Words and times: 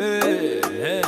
Hey, 0.00 0.62
hey. 0.64 1.02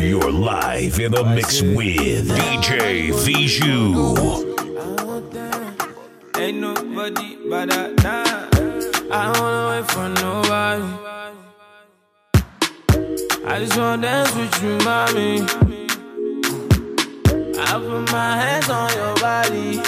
You're 0.00 0.32
live 0.32 0.98
in 0.98 1.12
the 1.12 1.22
mix 1.22 1.62
with 1.62 2.28
DJ 2.28 3.12
Viju. 3.22 3.70
Ain't 6.36 6.58
nobody 6.58 7.38
but 7.48 7.72
I, 7.72 7.92
nah. 8.02 8.48
I 9.12 9.32
don't 9.32 9.40
wanna 9.40 9.68
wait 9.70 9.86
for 9.92 10.08
nobody. 10.08 10.90
I 13.46 13.48
just 13.60 13.76
wanna 13.78 14.02
dance 14.02 14.34
with 14.34 14.60
you, 14.60 14.76
mommy. 14.78 15.46
I 17.60 17.78
put 17.78 18.10
my 18.10 18.30
hands 18.42 18.68
on 18.70 18.90
your 18.98 19.14
body. 19.22 19.80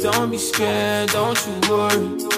Don't 0.00 0.30
be 0.30 0.36
scared, 0.36 1.08
don't 1.08 1.38
you 1.46 1.54
worry. 1.70 2.31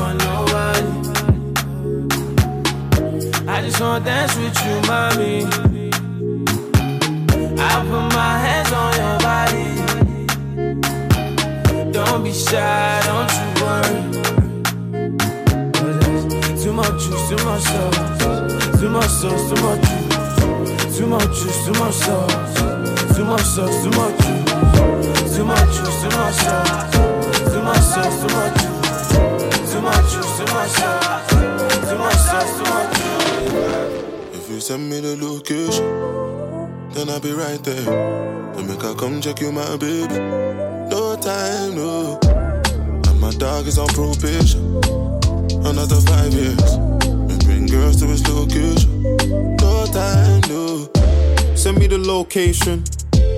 For 0.00 0.14
nobody. 0.14 0.88
I 3.46 3.56
just 3.64 3.78
wanna 3.80 4.04
dance 4.04 4.34
with 4.40 4.56
you, 4.64 4.74
mommy. 4.88 5.36
I 7.68 7.72
put 7.88 8.04
my 8.20 8.34
hands 8.44 8.72
on 8.82 8.90
your 9.02 9.16
body. 9.28 9.68
Don't 11.92 12.20
be 12.24 12.32
shy, 12.32 12.92
don't 13.08 13.32
you 13.38 13.48
worry. 13.62 13.98
Too 16.62 16.72
much 16.72 16.96
juice, 17.02 17.24
too 17.28 17.40
much 17.48 17.64
sauce. 17.70 18.00
Too 18.80 18.90
much 18.96 19.12
sauce, 19.20 19.44
too 19.50 19.58
much 19.66 19.80
juice. 19.88 20.96
Too 20.96 21.06
much 21.12 21.30
juice, 21.38 21.60
too 21.66 21.74
much 21.80 21.96
sauce. 22.04 22.54
Too 23.14 23.24
much 23.30 23.46
sauce, 23.54 23.76
too 23.82 23.92
much 23.98 24.16
juice. 24.22 25.34
Too 25.34 25.44
much 25.44 25.70
juice, 25.76 25.98
too 26.02 26.10
much 26.18 26.36
sauce. 26.44 26.90
Too 27.52 27.62
much 27.68 27.84
sauce, 27.92 28.18
too 28.22 28.30
much 28.36 28.54
juice. 28.60 28.79
Too 29.80 29.86
much 29.86 30.12
too 30.12 30.44
much 30.52 30.70
sauce. 30.72 31.30
Too 31.30 31.96
much 31.96 32.14
sauce, 32.14 32.52
too 32.58 32.64
much. 32.68 34.34
If 34.34 34.50
you 34.50 34.60
send 34.60 34.90
me 34.90 35.00
the 35.00 35.16
location, 35.16 35.86
then 36.90 37.08
I'll 37.08 37.18
be 37.18 37.32
right 37.32 37.64
there. 37.64 37.86
To 37.86 38.62
make 38.62 38.84
I 38.84 38.92
come 38.92 39.22
check 39.22 39.40
you, 39.40 39.50
my 39.52 39.78
baby. 39.78 40.18
No 40.90 41.16
time, 41.16 41.76
no. 41.76 42.18
And 43.08 43.20
my 43.22 43.30
dog 43.38 43.66
is 43.68 43.78
on 43.78 43.88
probation. 43.88 44.60
Another 45.64 45.98
five 46.02 46.34
years. 46.34 46.72
And 46.74 47.42
bring 47.46 47.64
girls 47.64 47.96
to 48.00 48.06
his 48.06 48.20
location. 48.28 49.02
No 49.56 49.86
time, 49.86 50.42
no. 50.50 50.90
Send 51.54 51.78
me 51.78 51.86
the 51.86 51.96
location. 51.96 52.84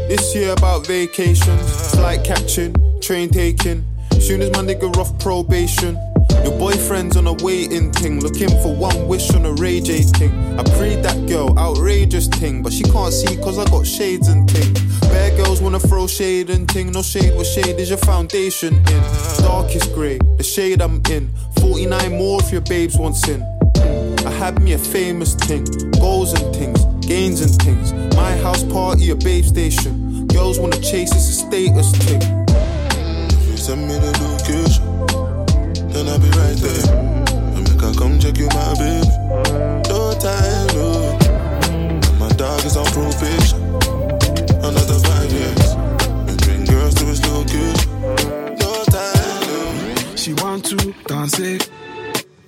This 0.09 0.35
year 0.35 0.55
about 0.55 0.89
vacations, 0.89 1.93
flight 1.93 2.25
catching, 2.25 2.75
train 3.01 3.29
taking. 3.31 3.85
Soon 4.19 4.43
as 4.43 4.51
my 4.51 4.63
nigga 4.63 4.93
off 4.97 5.17
probation. 5.21 5.97
Your 6.45 6.59
boyfriend's 6.59 7.17
on 7.17 7.27
a 7.27 7.33
waiting 7.35 7.93
thing, 7.93 8.21
looking 8.21 8.51
for 8.63 8.75
one 8.75 9.07
wish 9.07 9.33
on 9.35 9.47
a 9.47 9.53
Ray 9.53 9.81
J 9.81 10.03
thing. 10.03 10.33
I 10.59 10.65
prayed 10.77 11.03
that 11.05 11.29
girl, 11.29 11.57
outrageous 11.59 12.27
thing, 12.27 12.63
but 12.63 12.73
she 12.73 12.83
can't 12.83 13.13
see 13.13 13.37
cause 13.37 13.59
I 13.59 13.65
got 13.67 13.87
shades 13.87 14.29
and 14.29 14.51
thing. 14.51 14.75
Bad 15.03 15.37
girls 15.37 15.61
wanna 15.61 15.79
throw 15.79 16.07
shade 16.07 16.51
and 16.51 16.69
thing, 16.71 16.91
no 16.91 17.03
shade, 17.03 17.35
what 17.37 17.47
shade 17.47 17.79
is 17.79 17.91
your 17.91 17.99
foundation 17.99 18.75
in? 18.75 19.03
Darkest 19.43 19.95
grey, 19.95 20.19
the 20.37 20.43
shade 20.43 20.81
I'm 20.81 21.01
in. 21.11 21.31
49 21.61 22.19
more 22.19 22.41
if 22.41 22.51
your 22.51 22.63
babes 22.63 22.97
want 22.97 23.17
sin. 23.17 23.43
I 24.27 24.31
had 24.31 24.61
me 24.63 24.73
a 24.73 24.79
famous 24.79 25.35
thing, 25.35 25.65
goals 26.01 26.33
and 26.33 26.55
things, 26.57 26.85
gains 27.07 27.41
and 27.41 27.55
things. 27.63 27.93
My 28.17 28.37
house 28.39 28.65
party, 28.65 29.11
a 29.11 29.17
babe 29.17 29.45
station. 29.45 30.27
Girls 30.29 30.59
wanna 30.59 30.81
chase, 30.81 31.13
it's 31.13 31.29
a 31.29 31.33
status 31.33 31.93
thing. 31.99 32.23
If 33.29 33.49
you 33.49 33.57
send 33.57 33.87
me 33.87 33.95
the 33.99 34.13
location, 34.23 34.92
then 35.93 36.09
I'll 36.09 36.19
be 36.19 36.31
right 36.31 36.57
there. 36.57 36.85
And 37.57 37.69
make 37.69 37.83
I 37.83 37.93
come 37.95 38.19
check 38.19 38.37
you, 38.39 38.49
my 38.49 38.75
baby. 38.75 39.07
No 39.89 40.13
time, 40.19 40.67
no. 40.77 41.19
And 41.69 42.19
my 42.19 42.29
dog 42.31 42.65
is 42.65 42.77
on 42.77 42.87
probation. 42.87 43.61
Another 44.65 44.99
five 45.09 45.31
years. 45.33 45.71
And 46.29 46.41
bring 46.43 46.65
girls 46.65 46.95
to 46.95 47.05
his 47.05 47.21
location. 47.27 47.91
No 48.59 48.73
time, 48.97 49.41
no. 49.51 50.17
She 50.17 50.33
want 50.35 50.65
to 50.67 50.95
dance 51.07 51.39
it, 51.39 51.71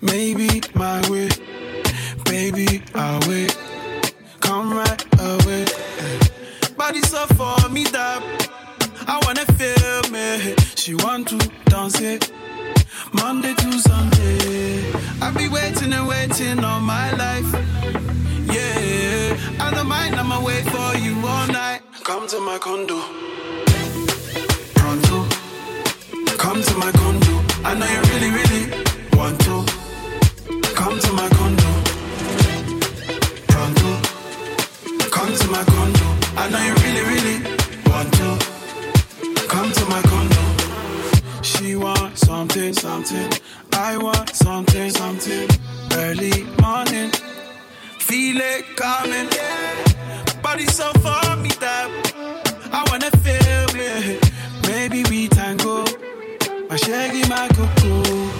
maybe 0.00 0.62
my 0.74 1.00
way. 1.10 1.28
Baby, 2.24 2.82
I'll 2.94 3.20
wait. 3.28 3.56
Come 4.40 4.72
right 4.72 5.04
away. 5.20 5.66
Body 6.76 7.00
so 7.00 7.26
for 7.38 7.68
me 7.68 7.84
that 7.84 8.22
I 9.06 9.20
wanna 9.24 9.44
feel 9.58 10.10
me. 10.10 10.54
She 10.76 10.94
want 10.94 11.28
to 11.28 11.38
dance 11.66 12.00
it. 12.00 12.30
Monday 13.24 13.54
to 13.54 13.72
Sunday. 13.78 14.92
I 15.22 15.30
be 15.34 15.48
waiting 15.48 15.94
and 15.94 16.06
waiting 16.06 16.62
all 16.62 16.78
my 16.78 17.10
life. 17.12 17.50
Yeah, 18.52 19.64
I 19.64 19.70
don't 19.74 19.88
mind, 19.88 20.14
I'ma 20.16 20.44
wait 20.44 20.64
for 20.64 20.90
you 20.98 21.14
all 21.26 21.46
night. 21.46 21.80
Come 22.04 22.28
to 22.28 22.38
my 22.40 22.58
condo. 22.58 22.98
Pronto. 24.78 25.16
Come 26.36 26.60
to 26.68 26.74
my 26.76 26.92
condo. 27.00 27.34
I 27.64 27.72
know 27.78 27.88
you 27.94 28.00
really, 28.10 28.30
really 28.38 28.64
want 29.16 29.40
to. 29.46 29.56
Come 30.80 30.96
to 31.04 31.10
my 31.20 31.28
condo. 31.38 31.70
Pronto. 33.52 33.90
Come 35.16 35.32
to 35.40 35.46
my 35.56 35.64
condo. 35.72 36.06
I 36.42 36.44
know 36.52 36.62
you 36.68 36.74
really, 36.84 37.04
really 37.12 37.36
want 37.90 38.12
to. 38.20 38.28
Come 39.48 39.72
to 39.72 39.84
my 39.86 40.02
condo. 40.02 40.33
She 41.44 41.76
want 41.76 42.16
something, 42.16 42.72
something. 42.72 43.30
I 43.74 43.98
want 43.98 44.30
something, 44.30 44.88
something. 44.88 45.46
Early 45.92 46.44
morning, 46.62 47.10
feel 47.98 48.38
it 48.40 48.64
coming. 48.76 49.28
Body 50.42 50.64
so 50.64 50.90
for 51.04 51.36
me 51.36 51.50
that 51.60 51.90
I 52.72 52.82
wanna 52.90 53.10
feel 53.22 53.68
it. 53.76 54.30
Maybe 54.66 55.04
we 55.10 55.28
tango. 55.28 55.84
My 56.70 56.76
shaggy, 56.76 57.28
my 57.28 57.46
cuckoo. 57.48 58.30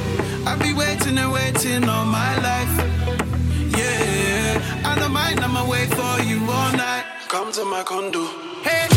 I've 0.47 0.59
been 0.61 0.75
waiting 0.75 1.19
and 1.19 1.31
waiting 1.31 1.87
all 1.87 2.07
my 2.07 2.35
life. 2.41 2.75
Yeah, 3.77 4.81
I 4.83 4.95
don't 4.99 5.13
mind, 5.13 5.41
I'ma 5.41 5.69
wait 5.69 5.91
for 5.91 6.23
you 6.23 6.39
all 6.51 6.73
night. 6.73 7.05
Come 7.29 7.53
to 7.53 7.67
my 7.67 7.83
condo. 7.83 8.25
Hey, 8.63 8.89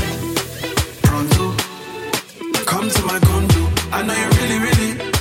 pronto. 1.04 1.54
Come 2.66 2.90
to 2.90 3.02
my 3.06 3.20
condo. 3.20 3.77
I 3.90 4.04
know 4.04 4.14
you 4.14 4.30
really, 4.30 4.60
really 4.60 5.17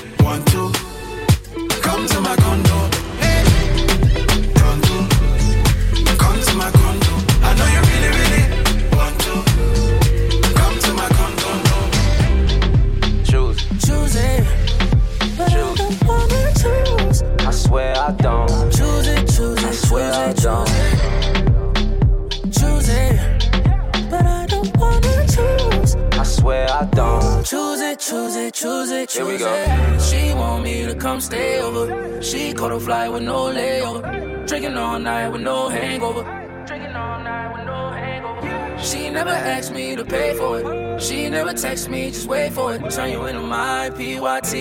Here 29.16 29.24
we 29.24 29.38
go. 29.38 29.98
She 29.98 30.34
want 30.34 30.64
me 30.64 30.84
to 30.84 30.94
come 30.94 31.22
stay 31.22 31.58
over. 31.58 32.20
She 32.22 32.52
caught 32.52 32.70
a 32.70 32.78
flight 32.78 33.10
with 33.10 33.22
no 33.22 33.44
layover. 33.44 34.46
Drinking 34.46 34.76
all 34.76 34.98
night 34.98 35.28
with 35.28 35.40
no 35.40 35.70
hangover. 35.70 36.22
Drinking 36.66 36.94
all 36.94 37.22
night 37.22 37.50
with 37.56 37.64
no 37.64 37.90
hangover. 37.92 38.78
She 38.82 39.08
never 39.08 39.30
asked 39.30 39.72
me 39.72 39.96
to 39.96 40.04
pay 40.04 40.34
for 40.34 40.60
it. 40.60 41.00
She 41.00 41.30
never 41.30 41.54
text 41.54 41.88
me, 41.88 42.10
just 42.10 42.26
wait 42.28 42.52
for 42.52 42.74
it. 42.74 42.90
Turn 42.90 43.10
you 43.10 43.24
into 43.24 43.40
my 43.40 43.88
PYT. 43.96 44.52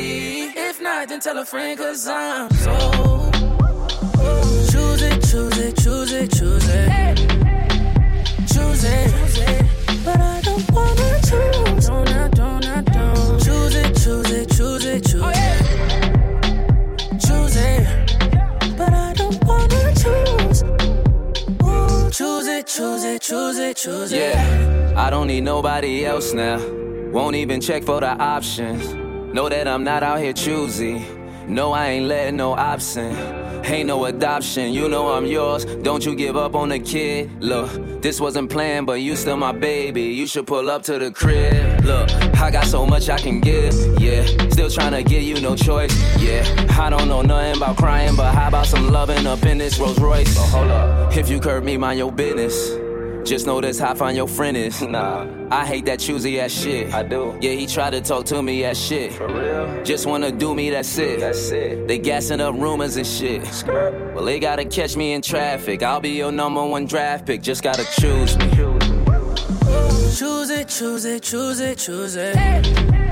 If 0.55 0.81
not, 0.81 1.09
then 1.09 1.19
tell 1.19 1.37
a 1.37 1.43
friend, 1.43 1.77
cause 1.77 2.07
I'm 2.07 2.49
so. 2.51 2.77
Choose 4.71 5.01
it, 5.01 5.21
choose 5.21 5.57
it, 5.57 5.75
choose 5.83 6.13
it, 6.13 6.31
choose 6.31 6.69
it. 6.69 7.17
Choose 8.47 8.83
it, 8.85 9.65
but 10.05 10.17
I 10.17 10.39
don't 10.45 10.71
wanna 10.71 11.19
choose. 11.27 11.89
Choose 22.75 23.05
it, 23.05 23.21
choose 23.21 23.57
it, 23.57 23.77
choose 23.77 24.11
it. 24.11 24.17
Yeah, 24.17 24.93
I 24.97 25.09
don't 25.09 25.27
need 25.27 25.45
nobody 25.45 26.05
else 26.05 26.33
now. 26.33 26.59
Won't 27.09 27.37
even 27.37 27.61
check 27.61 27.83
for 27.85 28.01
the 28.01 28.09
options. 28.21 28.93
Know 29.33 29.47
that 29.47 29.65
I'm 29.65 29.85
not 29.85 30.03
out 30.03 30.19
here 30.19 30.33
choosy. 30.33 31.14
No, 31.47 31.73
I 31.73 31.89
ain't 31.89 32.07
letting 32.07 32.37
no 32.37 32.53
option. 32.53 33.15
Ain't 33.65 33.87
no 33.87 34.05
adoption, 34.05 34.73
you 34.73 34.87
know 34.87 35.11
I'm 35.11 35.25
yours. 35.25 35.65
Don't 35.65 36.05
you 36.05 36.15
give 36.15 36.37
up 36.37 36.55
on 36.55 36.69
the 36.69 36.79
kid. 36.79 37.31
Look, 37.41 38.01
this 38.01 38.21
wasn't 38.21 38.51
planned, 38.51 38.85
but 38.85 39.01
you 39.01 39.15
still 39.15 39.37
my 39.37 39.51
baby. 39.51 40.03
You 40.03 40.27
should 40.27 40.45
pull 40.45 40.69
up 40.69 40.83
to 40.83 40.99
the 40.99 41.11
crib. 41.11 41.83
Look, 41.83 42.11
I 42.39 42.51
got 42.51 42.65
so 42.65 42.85
much 42.85 43.09
I 43.09 43.17
can 43.17 43.41
give. 43.41 43.73
Yeah, 43.99 44.25
still 44.49 44.69
trying 44.69 44.91
to 44.91 45.03
give 45.03 45.23
you 45.23 45.41
no 45.41 45.55
choice. 45.55 45.95
Yeah, 46.19 46.43
I 46.79 46.89
don't 46.89 47.07
know 47.07 47.21
nothing 47.21 47.57
about 47.57 47.77
crying, 47.77 48.15
but 48.15 48.33
how 48.35 48.47
about 48.47 48.67
some 48.67 48.91
loving 48.91 49.25
up 49.25 49.43
in 49.43 49.57
this 49.57 49.79
Rolls 49.79 49.99
Royce? 49.99 50.35
So 50.35 50.41
hold 50.41 50.69
up, 50.69 51.15
if 51.17 51.29
you 51.29 51.39
curb 51.39 51.63
me, 51.63 51.77
mind 51.77 51.97
your 51.97 52.11
business. 52.11 52.84
Just 53.25 53.47
know 53.47 53.59
this 53.59 53.79
how 53.79 53.95
fine 53.95 54.15
your 54.15 54.27
friend 54.27 54.55
is. 54.55 54.81
Nah, 54.95 55.27
I 55.49 55.65
hate 55.65 55.85
that 55.85 55.99
choosy 55.99 56.39
ass 56.39 56.51
shit. 56.51 56.93
I 56.93 57.01
do. 57.03 57.37
Yeah, 57.41 57.51
he 57.51 57.65
tried 57.65 57.89
to 57.91 58.01
talk 58.01 58.25
to 58.27 58.41
me 58.41 58.63
as 58.63 58.79
shit. 58.79 59.13
For 59.13 59.27
real? 59.27 59.83
Just 59.83 60.05
wanna 60.05 60.31
do 60.31 60.53
me, 60.53 60.69
that's 60.69 60.97
it. 60.99 61.19
That's 61.19 61.49
it. 61.49 61.87
They 61.87 61.97
gassing 61.97 62.39
up 62.39 62.53
rumors 62.55 62.97
and 62.97 63.05
shit. 63.05 63.43
Well, 63.67 64.23
they 64.23 64.39
gotta 64.39 64.63
catch 64.63 64.95
me 64.95 65.13
in 65.13 65.21
traffic. 65.23 65.81
I'll 65.81 65.99
be 65.99 66.11
your 66.11 66.31
number 66.31 66.63
one 66.63 66.85
draft 66.85 67.25
pick. 67.25 67.41
Just 67.41 67.63
gotta 67.63 67.83
choose 67.99 68.37
me. 68.37 68.49
Choose 70.15 70.49
it, 70.51 70.69
choose 70.69 71.03
it, 71.05 71.23
choose 71.23 71.59
it, 71.59 71.77
choose 71.79 72.15
it. 72.15 72.35
Choose 72.35 73.04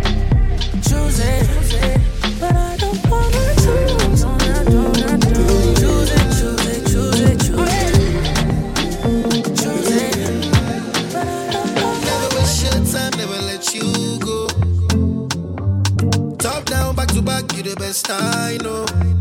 best 17.94 18.10
I 18.10 18.58
know. 18.64 19.13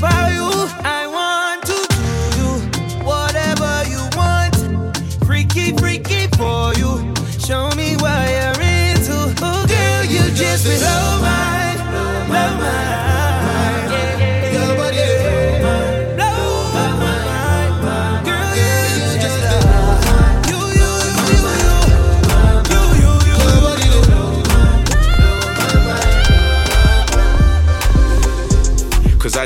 Feel 0.00 0.57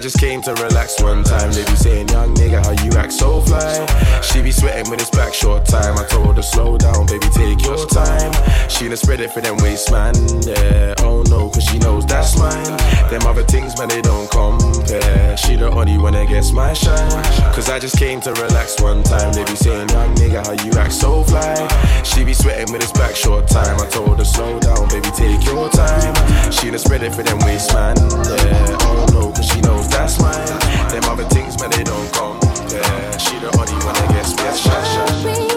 just 0.03 0.19
came 0.19 0.43
to 0.43 0.53
relax 0.55 1.01
one 1.01 1.23
time. 1.23 1.53
They 1.53 1.65
be 1.65 1.77
saying, 1.77 2.09
young 2.09 2.35
nigga, 2.35 2.59
how 2.65 2.73
you 2.85 2.91
act 2.99 3.13
so 3.13 3.41
fly. 3.41 3.87
She 4.21 4.43
be 4.43 4.51
sweating 4.51 4.91
with 4.91 4.99
this 4.99 5.11
back 5.11 5.33
short 5.33 5.65
time. 5.65 5.97
I 5.97 6.05
told 6.07 6.37
her, 6.37 6.43
slow 6.43 6.77
down, 6.77 7.07
baby, 7.07 7.29
take 7.33 7.63
your 7.63 7.87
time. 7.87 8.33
She 8.69 8.89
done 8.89 8.97
spread 8.97 9.21
it 9.21 9.31
for 9.31 9.41
them 9.41 9.59
waist, 9.59 9.93
man. 9.93 10.15
Yeah, 10.43 10.95
oh 11.07 11.23
no, 11.31 11.49
cause 11.51 11.63
she 11.65 11.79
knows 11.79 12.05
that's 12.05 12.37
mine. 12.37 12.77
Them 13.11 13.23
other 13.23 13.45
things, 13.45 13.79
man, 13.79 13.89
they 13.89 14.03
don't 14.03 14.29
compare. 14.29 15.37
She 15.37 15.55
the 15.55 15.71
only 15.71 15.97
one 15.99 16.15
that 16.15 16.27
gets 16.29 16.51
my 16.51 16.73
shine. 16.73 17.23
Cause 17.55 17.71
I 17.71 17.79
just 17.79 17.97
came 17.97 18.21
to 18.23 18.33
relax 18.33 18.81
one 18.81 19.05
time. 19.05 19.33
They 19.33 19.45
be 19.45 19.55
saying, 19.55 19.89
young 19.91 20.17
nigga, 20.17 20.45
how 20.45 20.65
you 20.65 20.73
act 20.81 20.95
so 20.95 21.23
fly. 21.23 21.55
She 22.03 22.25
be 22.25 22.35
sweating 22.35 22.73
with 22.73 22.81
this 22.81 22.93
back 22.93 23.15
short 23.15 23.47
time. 23.47 23.79
I 23.79 23.87
told 23.87 24.19
her, 24.19 24.25
slow 24.25 24.59
down, 24.59 24.89
baby, 24.89 25.11
take 25.15 25.45
your 25.47 25.69
time. 25.71 26.15
She 26.51 26.71
done 26.71 26.81
spread 26.81 27.05
it 27.05 27.15
for 27.15 27.23
them 27.23 27.39
waist, 27.47 27.73
man. 27.73 27.95
Yeah, 27.97 28.77
oh 28.91 29.07
no, 29.13 29.31
cause 29.31 29.47
she 29.47 29.61
knows 29.61 29.92
that's 30.03 30.21
mine. 30.21 30.91
Them 30.91 31.05
other 31.05 31.25
things, 31.25 31.59
man, 31.61 31.71
they 31.71 31.85
don't 31.85 32.13
compare. 32.13 33.19
She 33.19 33.39
the 33.39 33.51
only 33.57 33.73
one 33.85 33.95
that 33.95 34.09
gets 34.13 34.35
my 34.37 35.52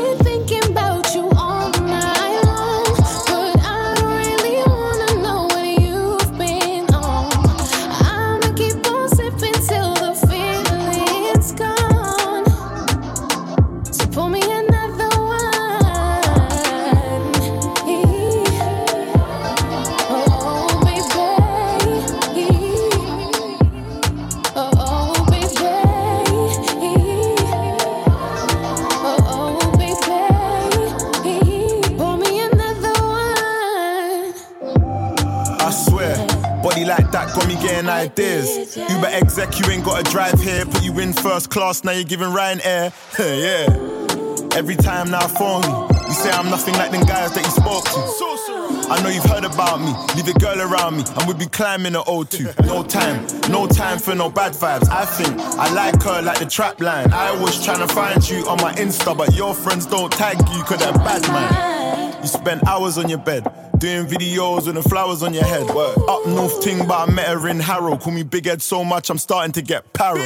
ideas. 37.89 38.75
Uber 38.77 39.07
exec, 39.07 39.59
you 39.59 39.71
ain't 39.71 39.85
gotta 39.85 40.09
drive 40.09 40.39
here. 40.41 40.65
Put 40.65 40.83
you 40.83 40.97
in 40.99 41.13
first 41.13 41.49
class, 41.49 41.83
now 41.83 41.91
you're 41.91 42.03
giving 42.03 42.29
Ryanair. 42.29 42.93
yeah. 43.19 44.57
Every 44.57 44.75
time 44.75 45.11
now 45.11 45.27
phone 45.27 45.63
you, 45.63 45.95
you 46.07 46.13
say 46.13 46.31
I'm 46.31 46.49
nothing 46.49 46.75
like 46.75 46.91
them 46.91 47.05
guys 47.05 47.33
that 47.33 47.43
you 47.43 47.51
spoke 47.51 47.83
to. 47.83 48.89
I 48.89 49.01
know 49.01 49.09
you've 49.09 49.25
heard 49.25 49.43
about 49.43 49.81
me. 49.81 49.91
Leave 50.15 50.33
a 50.33 50.39
girl 50.39 50.61
around 50.61 50.97
me, 50.97 51.03
and 51.17 51.27
we'd 51.27 51.39
be 51.39 51.47
climbing 51.47 51.93
the 51.93 52.03
O2. 52.03 52.65
No 52.65 52.83
time, 52.83 53.25
no 53.51 53.67
time 53.67 53.99
for 53.99 54.15
no 54.15 54.29
bad 54.29 54.53
vibes. 54.53 54.87
I 54.89 55.05
think 55.05 55.37
I 55.39 55.73
like 55.73 56.01
her 56.03 56.21
like 56.21 56.39
the 56.39 56.45
trap 56.45 56.79
line. 56.79 57.11
I 57.11 57.31
was 57.41 57.63
trying 57.65 57.85
to 57.85 57.93
find 57.93 58.27
you 58.29 58.47
on 58.47 58.61
my 58.61 58.73
Insta, 58.75 59.17
but 59.17 59.35
your 59.35 59.53
friends 59.53 59.87
don't 59.87 60.11
tag 60.13 60.37
you, 60.53 60.63
cause 60.63 60.79
they're 60.79 60.93
bad 60.93 61.21
man. 61.29 62.21
You 62.21 62.27
spend 62.27 62.63
hours 62.67 62.97
on 62.97 63.09
your 63.09 63.19
bed, 63.19 63.43
doing 63.85 64.07
videos 64.07 64.65
with 64.65 64.73
the 64.73 64.81
flowers 64.81 65.21
on 65.21 65.31
your 65.31 65.43
head. 65.43 65.69
Up 65.69 66.25
north 66.25 66.59
ting, 66.61 66.87
but 66.87 67.07
I 67.07 67.11
met 67.11 67.27
her 67.27 67.47
in 67.47 67.59
Harrow. 67.59 67.95
Call 67.97 68.13
me 68.13 68.23
big 68.23 68.47
head 68.47 68.63
so 68.63 68.83
much, 68.83 69.11
I'm 69.11 69.19
starting 69.19 69.51
to 69.53 69.61
get 69.61 69.93
paro. 69.93 70.25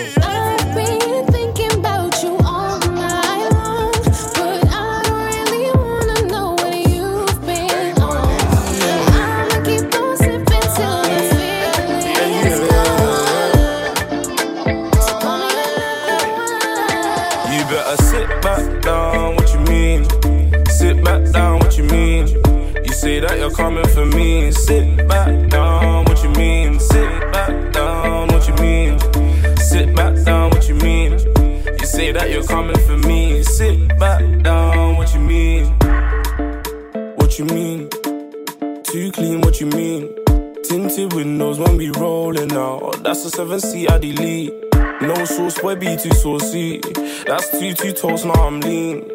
Say 23.20 23.28
that 23.28 23.40
you're 23.40 23.52
coming 23.52 23.88
for 23.88 24.06
me. 24.06 24.52
Sit 24.52 25.08
back 25.08 25.50
down, 25.50 26.06
what 26.06 26.24
you 26.24 26.30
mean? 26.32 26.80
Sit 26.80 27.32
back 27.32 27.74
down, 27.74 28.28
what 28.30 28.48
you 28.48 28.54
mean? 28.56 28.98
Sit 29.58 29.96
back 29.96 30.24
down, 30.26 30.50
what 30.52 30.68
you 30.70 30.76
mean? 30.76 31.12
You 31.80 31.86
say 31.86 32.12
that 32.12 32.30
you're 32.30 32.46
coming 32.46 32.78
for 32.80 32.98
me. 32.98 33.44
Sit 33.44 34.00
back 34.00 34.22
down, 34.42 34.96
what 34.96 35.14
you 35.14 35.20
mean? 35.20 35.66
What 37.16 37.38
you 37.38 37.46
mean? 37.46 37.90
Too 38.84 39.12
clean, 39.12 39.42
what 39.42 39.60
you 39.60 39.68
mean? 39.68 40.16
Tinted 40.64 41.14
windows 41.14 41.60
when 41.60 41.78
we 41.78 41.90
rolling 41.92 42.52
out. 42.54 42.82
Oh, 42.84 42.94
that's 43.04 43.26
a 43.26 43.30
seven 43.30 43.60
seat 43.60 43.92
I 43.92 43.98
delete. 43.98 44.54
No 45.02 45.26
sauce, 45.26 45.60
boy, 45.60 45.76
be 45.76 45.98
too 45.98 46.12
saucy. 46.12 46.80
That's 47.26 47.50
two 47.52 47.74
two 47.74 47.92
toast, 47.92 48.26
now 48.26 48.48
I'm 48.48 48.62
lean. 48.62 49.10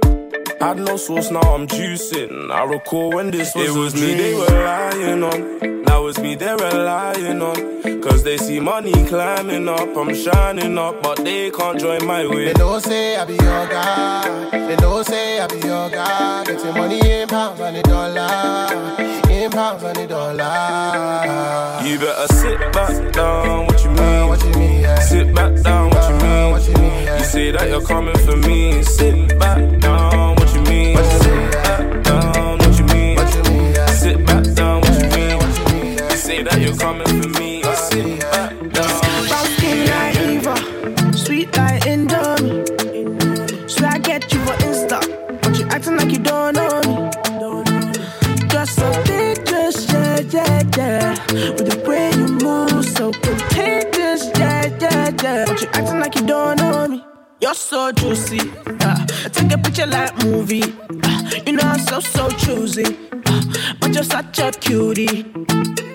Had 0.65 0.79
no 0.79 0.97
sauce, 0.97 1.31
now 1.31 1.43
I'm 1.43 1.67
juicing. 1.67 2.51
I 2.51 2.65
recall 2.65 3.11
when 3.13 3.31
this 3.31 3.55
was 3.55 3.69
It 3.69 3.79
was 3.79 3.95
me 3.95 4.15
they 4.15 4.33
were 4.33 4.47
lying 4.47 5.23
on. 5.23 5.83
Now 5.83 6.07
it's 6.07 6.19
me 6.19 6.37
they're 6.37 6.57
relying 6.57 7.43
on. 7.43 8.01
Cause 8.01 8.23
they 8.23 8.39
see 8.39 8.61
money 8.61 8.93
climbing 9.05 9.69
up, 9.69 9.95
I'm 9.95 10.15
shining 10.15 10.79
up, 10.79 11.03
but 11.03 11.23
they 11.23 11.51
can't 11.51 11.79
join 11.79 12.07
my 12.07 12.27
way. 12.27 12.47
They 12.47 12.55
don't 12.55 12.81
say 12.81 13.15
I 13.15 13.27
be 13.27 13.35
your 13.35 13.67
guy. 13.69 14.51
They 14.69 14.77
don't 14.77 15.05
say 15.07 15.39
I 15.39 15.47
be 15.49 15.57
your 15.57 15.91
guy. 15.91 16.45
Getting 16.47 16.73
money 16.73 17.11
in 17.11 17.29
pounds 17.29 17.61
and 17.61 17.77
a 17.77 17.83
dollar. 17.83 19.03
In 19.31 19.51
pounds 19.51 19.83
and 19.83 19.99
a 19.99 20.07
dollar. 20.07 21.87
You 21.87 21.99
better 21.99 22.33
sit 22.33 22.73
back 22.73 23.13
down, 23.13 23.67
what 23.67 23.85
you 23.85 23.91
mean? 23.91 23.99
Uh, 23.99 24.27
what 24.29 24.43
you 24.43 24.53
mean? 24.55 24.81
Yeah. 24.81 24.99
Sit 25.01 25.35
back 25.35 25.61
down, 25.63 25.91
what 25.91 26.09
you 26.09 26.17
mean? 26.27 26.51
what 26.53 26.67
you 26.67 26.75
mean? 26.75 27.05
Yeah. 27.05 27.19
You 27.19 27.25
say 27.25 27.51
that 27.51 27.69
you're 27.69 27.83
coming 27.83 28.17
for 28.25 28.37
me. 28.39 28.83
Sit 28.83 29.39
back 29.39 29.81
down, 29.81 30.37
what 30.37 30.41
you 30.41 30.44
mean? 30.85 30.97
Sit 31.05 31.51
back 31.53 32.03
down, 32.05 32.59
what 32.59 32.79
you 32.79 32.85
mean? 32.95 33.19
Sit 33.89 34.27
back 34.27 34.45
down, 34.55 34.81
what 34.81 35.03
you 35.03 35.09
mean? 35.17 35.99
You 36.11 36.17
say 36.17 36.43
that 36.43 36.61
you're 36.61 36.77
coming 36.77 37.07
for 37.07 37.29
me. 37.41 37.63
Sit 37.89 38.21
back 38.21 38.51
down. 38.73 39.29
Brown 39.29 39.47
skin 39.57 39.79
like 39.91 40.17
Eva, 40.17 40.57
sweet 41.17 41.57
like 41.57 41.83
Indomie. 41.85 42.65
So 43.71 43.87
I 43.87 43.99
get 43.99 44.33
you 44.33 44.41
for 44.41 44.57
Insta, 44.67 45.01
but 45.43 45.59
you 45.59 45.67
acting 45.69 45.97
like 45.97 46.11
you 46.11 46.19
don't 46.19 46.55
know 46.55 46.81
me. 46.83 47.11
Just 48.49 48.77
so 48.77 48.87
dangerous, 49.05 49.93
yeah, 49.93 50.21
yeah, 50.35 50.63
yeah. 50.77 51.11
With 51.33 51.67
the 51.71 51.85
way 51.89 52.11
you 52.11 52.29
move, 52.45 52.85
so 52.85 53.13
contagious, 53.13 54.31
yeah, 54.39 54.67
yeah, 54.81 55.11
yeah. 55.23 55.45
But 55.47 55.61
you 55.63 55.69
acting 55.73 56.01
like 56.01 56.15
you 56.17 56.27
don't 56.27 56.57
know 56.59 56.89
me. 56.89 57.14
You're 57.41 57.55
so 57.55 57.93
juicy. 57.93 58.41
Uh, 58.67 59.07
take 59.33 59.53
a 59.53 59.59
picture 59.59 59.87
like 59.87 60.17
movie. 60.25 60.63
Uh, 60.63 61.31
you 61.47 61.53
know 61.53 61.63
I'm 61.63 61.79
so 61.79 62.01
so 62.01 62.29
choosy, 62.31 62.85
uh, 63.27 63.43
but 63.81 63.93
you're 63.95 64.05
such 64.05 64.39
a 64.39 64.51
cutie. 64.53 65.27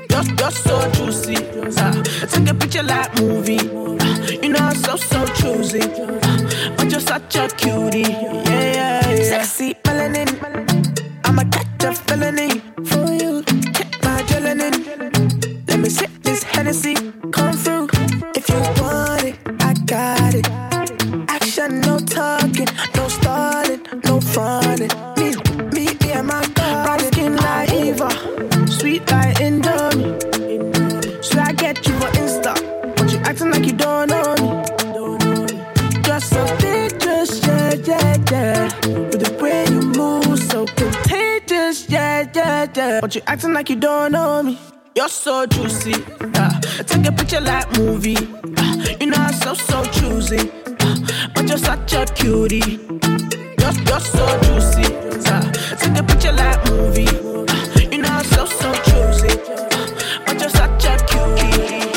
You're, 0.10 0.24
you're 0.38 0.52
so 0.52 0.92
juicy. 0.92 1.38
Uh, 1.38 2.04
take 2.28 2.50
a 2.50 2.54
picture 2.54 2.84
like 2.84 3.20
movie. 3.22 3.60
Uh, 3.60 4.28
you 4.44 4.50
know 4.50 4.60
I'm 4.60 4.76
so 4.76 4.96
so 4.96 5.26
choosy, 5.28 5.82
uh, 5.82 6.76
but 6.78 6.92
you're 6.92 7.00
such 7.00 7.36
a 7.36 7.48
cutie. 7.48 8.02
Yeah, 8.02 8.44
yeah, 8.46 9.10
yeah. 9.10 9.24
Sexy 9.24 9.74
melanin. 9.86 10.30
I'ma 11.26 11.44
catch 11.50 11.84
a 11.84 11.94
felony 11.96 12.60
for 12.86 13.12
you. 13.14 13.44
Check 13.74 14.04
my 14.04 14.22
adrenaline. 14.22 15.68
Let 15.68 15.80
me 15.80 15.90
sip 15.90 16.12
this 16.22 16.44
Hennessy. 16.44 16.96
Come 17.32 17.54
through 17.54 17.88
if 18.36 18.48
you 18.50 18.60
want 18.84 19.24
it. 19.24 19.36
I 19.62 19.74
got 19.86 20.36
it. 20.36 20.69
No 22.96 23.08
stalling, 23.08 23.82
no 24.06 24.20
fronting. 24.22 24.90
Me, 25.18 25.36
me, 25.74 25.86
me 26.02 26.12
and 26.12 26.28
my 26.28 26.42
God. 26.56 26.86
Brown 26.86 27.00
skin 27.00 27.36
like 27.38 27.72
Eva, 27.74 28.10
sweet 28.68 29.10
like 29.12 29.36
Indomie. 29.38 30.20
So 31.24 31.40
I 31.40 31.52
get 31.54 31.86
you 31.88 31.94
for 32.00 32.08
Insta, 32.22 32.54
but 32.96 33.12
you 33.12 33.20
acting 33.20 33.52
like 33.52 33.66
you 33.66 33.74
don't 33.74 34.10
know 34.10 34.36
me. 34.36 36.02
Just 36.04 36.30
so 36.30 36.46
dangerous, 36.58 37.46
yeah, 37.46 37.74
yeah, 37.74 38.18
yeah. 38.32 38.64
With 38.88 39.20
the 39.24 39.38
way 39.42 39.66
you 39.66 39.82
move, 39.82 40.40
so 40.40 40.66
contagious, 40.66 41.90
yeah, 41.90 42.28
yeah, 42.34 42.68
yeah. 42.76 43.02
But 43.02 43.16
you 43.16 43.22
acting 43.28 43.54
like 43.54 43.70
you 43.70 43.76
don't 43.76 44.12
know 44.12 44.44
me. 44.44 44.58
You're 44.96 45.08
so 45.10 45.46
juicy. 45.46 45.94
Uh, 46.36 46.60
take 46.84 47.06
a 47.08 47.12
picture 47.12 47.42
like 47.42 47.72
movie. 47.78 48.18
Uh, 48.58 48.86
you 49.00 49.06
know 49.08 49.18
I'm 49.18 49.34
so 49.34 49.54
so 49.54 49.84
choosy, 49.86 50.52
but 51.34 51.48
you're 51.48 51.58
such 51.58 51.94
a 51.94 52.06
cutie. 52.14 52.80
You're, 53.60 53.76
you're 53.88 54.00
so 54.00 54.26
juicy. 54.44 54.96
Uh, 55.30 55.52
take 55.78 55.98
a 55.98 56.04
picture 56.04 56.32
like 56.32 56.66
movie. 56.70 57.08
Uh, 57.08 57.46
you 57.92 57.98
know 58.00 58.10
I'm 58.10 58.24
so 58.26 58.46
so 58.46 58.72
choosy, 58.88 59.30
uh, 59.40 60.24
but 60.26 60.40
you're 60.40 60.50
such 60.50 60.86
a 60.86 60.98
cutie. 61.06 61.90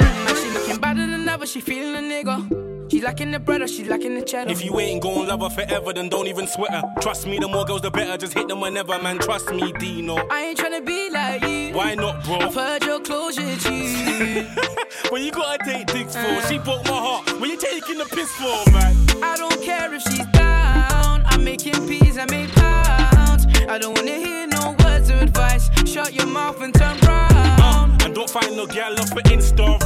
Man, 0.00 0.36
she 0.36 0.50
looking 0.52 0.80
better 0.80 1.06
than 1.06 1.28
ever, 1.28 1.46
she 1.46 1.60
feeling 1.60 1.96
a 1.96 1.98
nigga. 2.08 2.90
She 2.90 3.00
lacking 3.00 3.30
the 3.30 3.38
bread 3.38 3.62
or 3.62 3.68
she 3.68 3.84
lacking 3.84 4.16
the 4.16 4.22
cheddar. 4.22 4.50
If 4.50 4.64
you 4.64 4.78
ain't 4.80 5.00
gon' 5.02 5.28
love 5.28 5.42
her 5.42 5.48
forever, 5.50 5.92
then 5.92 6.08
don't 6.08 6.26
even 6.26 6.48
sweat 6.48 6.72
her. 6.72 6.82
Trust 7.00 7.24
me, 7.26 7.38
the 7.38 7.46
more 7.46 7.64
girls, 7.64 7.82
the 7.82 7.90
better. 7.90 8.16
Just 8.16 8.34
hit 8.34 8.48
them 8.48 8.60
whenever, 8.60 9.00
man. 9.00 9.18
Trust 9.18 9.50
me, 9.52 9.72
Dino. 9.78 10.16
I 10.28 10.46
ain't 10.46 10.58
tryna 10.58 10.84
be 10.84 11.08
like 11.08 11.42
you. 11.42 11.72
Why 11.72 11.94
not, 11.94 12.24
bro? 12.24 12.38
I've 12.40 12.54
heard 12.54 12.84
your 12.84 13.00
closure, 13.00 13.54
G. 13.56 14.46
When 15.08 15.22
you 15.22 15.30
gotta 15.30 15.58
take 15.64 15.86
dicks 15.86 16.14
for, 16.14 16.20
uh. 16.20 16.40
she 16.48 16.58
broke 16.58 16.84
my 16.84 16.98
heart. 16.98 17.40
When 17.40 17.50
you 17.50 17.56
taking 17.56 17.98
the 17.98 18.04
piss 18.04 18.30
for, 18.32 18.70
man? 18.72 18.94
I 19.22 19.36
don't 19.36 19.60
care 19.62 19.92
if 19.92 20.02
she's 20.02 20.26
down. 20.26 21.22
I'm 21.26 21.42
making 21.42 21.86
peas, 21.88 22.18
I 22.18 22.26
make 22.26 22.52
pounds. 22.54 23.46
I 23.68 23.78
don't 23.78 23.96
wanna 23.96 24.12
hear 24.12 24.46
no 24.46 24.76
words 24.84 25.10
of 25.10 25.22
advice. 25.22 25.70
Shut 25.86 26.12
your 26.14 26.26
mouth 26.26 26.60
and 26.60 26.74
turn 26.74 26.98
round. 27.00 27.34
Uh, 27.34 28.04
and 28.04 28.14
don't 28.14 28.30
find 28.30 28.56
no 28.56 28.66
gal 28.66 28.92
off 29.00 29.08
for 29.08 29.22
Insta, 29.22 29.78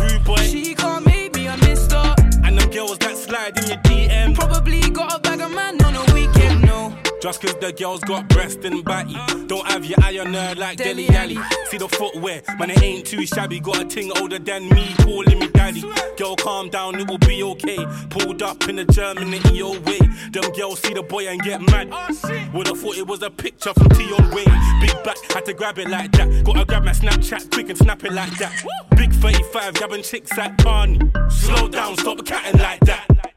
Just 7.24 7.40
cause 7.40 7.54
the 7.54 7.72
girls 7.72 8.00
got 8.04 8.28
breast 8.28 8.66
and 8.66 8.84
batty. 8.84 9.14
Don't 9.46 9.66
have 9.68 9.86
your 9.86 9.96
eye 10.02 10.18
on 10.18 10.34
her 10.34 10.54
like 10.56 10.76
Dele 10.76 11.08
Alli. 11.08 11.38
See 11.70 11.78
the 11.78 11.88
footwear, 11.88 12.42
man, 12.58 12.68
it 12.68 12.82
ain't 12.82 13.06
too 13.06 13.24
shabby. 13.24 13.60
Got 13.60 13.80
a 13.80 13.84
ting 13.86 14.12
older 14.20 14.38
than 14.38 14.68
me, 14.68 14.94
calling 14.98 15.38
me 15.38 15.48
daddy. 15.48 15.82
Girl, 16.18 16.36
calm 16.36 16.68
down, 16.68 17.00
it 17.00 17.08
will 17.08 17.16
be 17.16 17.42
okay. 17.42 17.78
Pulled 18.10 18.42
up 18.42 18.68
in 18.68 18.76
the 18.76 18.84
German 18.84 19.32
in 19.32 19.54
your 19.54 19.72
way. 19.80 20.00
Them 20.32 20.52
girls 20.52 20.80
see 20.80 20.92
the 20.92 21.02
boy 21.02 21.26
and 21.26 21.40
get 21.40 21.62
mad. 21.62 21.88
Oh, 21.92 22.50
Would've 22.52 22.78
thought 22.78 22.98
it 22.98 23.06
was 23.06 23.22
a 23.22 23.30
picture 23.30 23.72
from 23.72 23.88
Tion 23.94 24.30
Wayne. 24.30 24.80
Big 24.82 24.92
back, 25.02 25.16
had 25.32 25.46
to 25.46 25.54
grab 25.54 25.78
it 25.78 25.88
like 25.88 26.12
that. 26.12 26.44
Gotta 26.44 26.66
grab 26.66 26.84
my 26.84 26.92
Snapchat 26.92 27.50
quick 27.50 27.70
and 27.70 27.78
snap 27.78 28.04
it 28.04 28.12
like 28.12 28.36
that. 28.36 28.52
Big 28.98 29.14
35, 29.14 29.72
grabbing 29.72 30.02
chicks 30.02 30.36
at 30.36 30.62
Barney. 30.62 31.00
Slow 31.30 31.68
down, 31.68 31.96
stop 31.96 32.22
catting 32.26 32.60
like 32.60 32.80
that. 32.80 33.33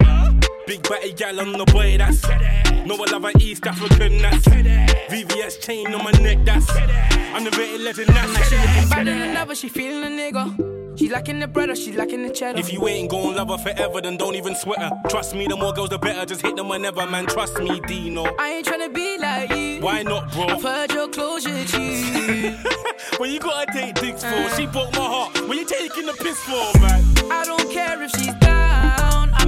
Big 0.67 0.83
batty 0.83 1.13
gal 1.13 1.39
on 1.39 1.53
the 1.53 1.63
boy, 1.63 1.97
that's 1.97 2.21
No, 2.85 2.95
I 2.95 3.11
love 3.11 3.23
an 3.23 3.41
East 3.41 3.65
African, 3.65 4.17
that's 4.17 4.45
VVS 5.09 5.61
chain 5.61 5.93
on 5.93 6.03
my 6.03 6.11
neck, 6.11 6.39
that's 6.43 6.69
I'm 6.69 7.45
the 7.45 7.51
rated 7.57 7.79
legend, 7.79 8.09
Man, 8.09 8.25
she 8.25 8.55
looking 8.55 8.73
that's 8.75 8.89
better 8.89 9.05
than 9.05 9.37
ever, 9.37 9.55
she 9.55 9.69
feeling 9.69 10.03
a 10.03 10.07
nigga. 10.07 10.99
She 10.99 11.07
lacking 11.09 11.39
the 11.39 11.47
bread 11.47 11.69
or 11.69 11.75
she 11.77 11.93
lacking 11.93 12.23
the 12.23 12.31
cheddar. 12.31 12.59
If 12.59 12.73
you 12.73 12.85
ain't 12.85 13.09
gon' 13.09 13.33
love 13.35 13.47
her 13.47 13.57
forever, 13.57 14.01
then 14.01 14.17
don't 14.17 14.35
even 14.35 14.55
sweat 14.55 14.79
her. 14.79 14.91
Trust 15.07 15.35
me, 15.35 15.47
the 15.47 15.55
more 15.55 15.71
girls, 15.71 15.89
the 15.89 15.99
better. 15.99 16.25
Just 16.25 16.41
hit 16.41 16.57
them 16.57 16.67
whenever, 16.67 17.05
man. 17.05 17.27
Trust 17.27 17.59
me, 17.59 17.79
Dino. 17.87 18.25
I 18.37 18.49
ain't 18.49 18.65
tryna 18.65 18.93
be 18.93 19.17
like 19.19 19.49
you. 19.51 19.79
Why 19.79 20.01
not, 20.01 20.33
bro? 20.33 20.47
I've 20.47 20.63
heard 20.63 20.91
your 20.91 21.07
closure, 21.07 21.63
G. 21.65 21.77
when 23.19 23.31
you 23.31 23.39
gotta 23.39 23.71
take 23.71 23.93
dicks 23.95 24.23
for, 24.23 24.29
uh. 24.29 24.49
she 24.57 24.65
broke 24.65 24.91
my 24.93 25.05
heart. 25.05 25.47
When 25.47 25.59
you 25.59 25.65
taking 25.65 26.07
the 26.07 26.13
piss 26.13 26.39
for, 26.39 26.79
man? 26.79 27.05
I 27.31 27.43
don't 27.45 27.71
care 27.71 28.01
if 28.01 28.11
she's 28.11 28.33
down. 28.33 28.86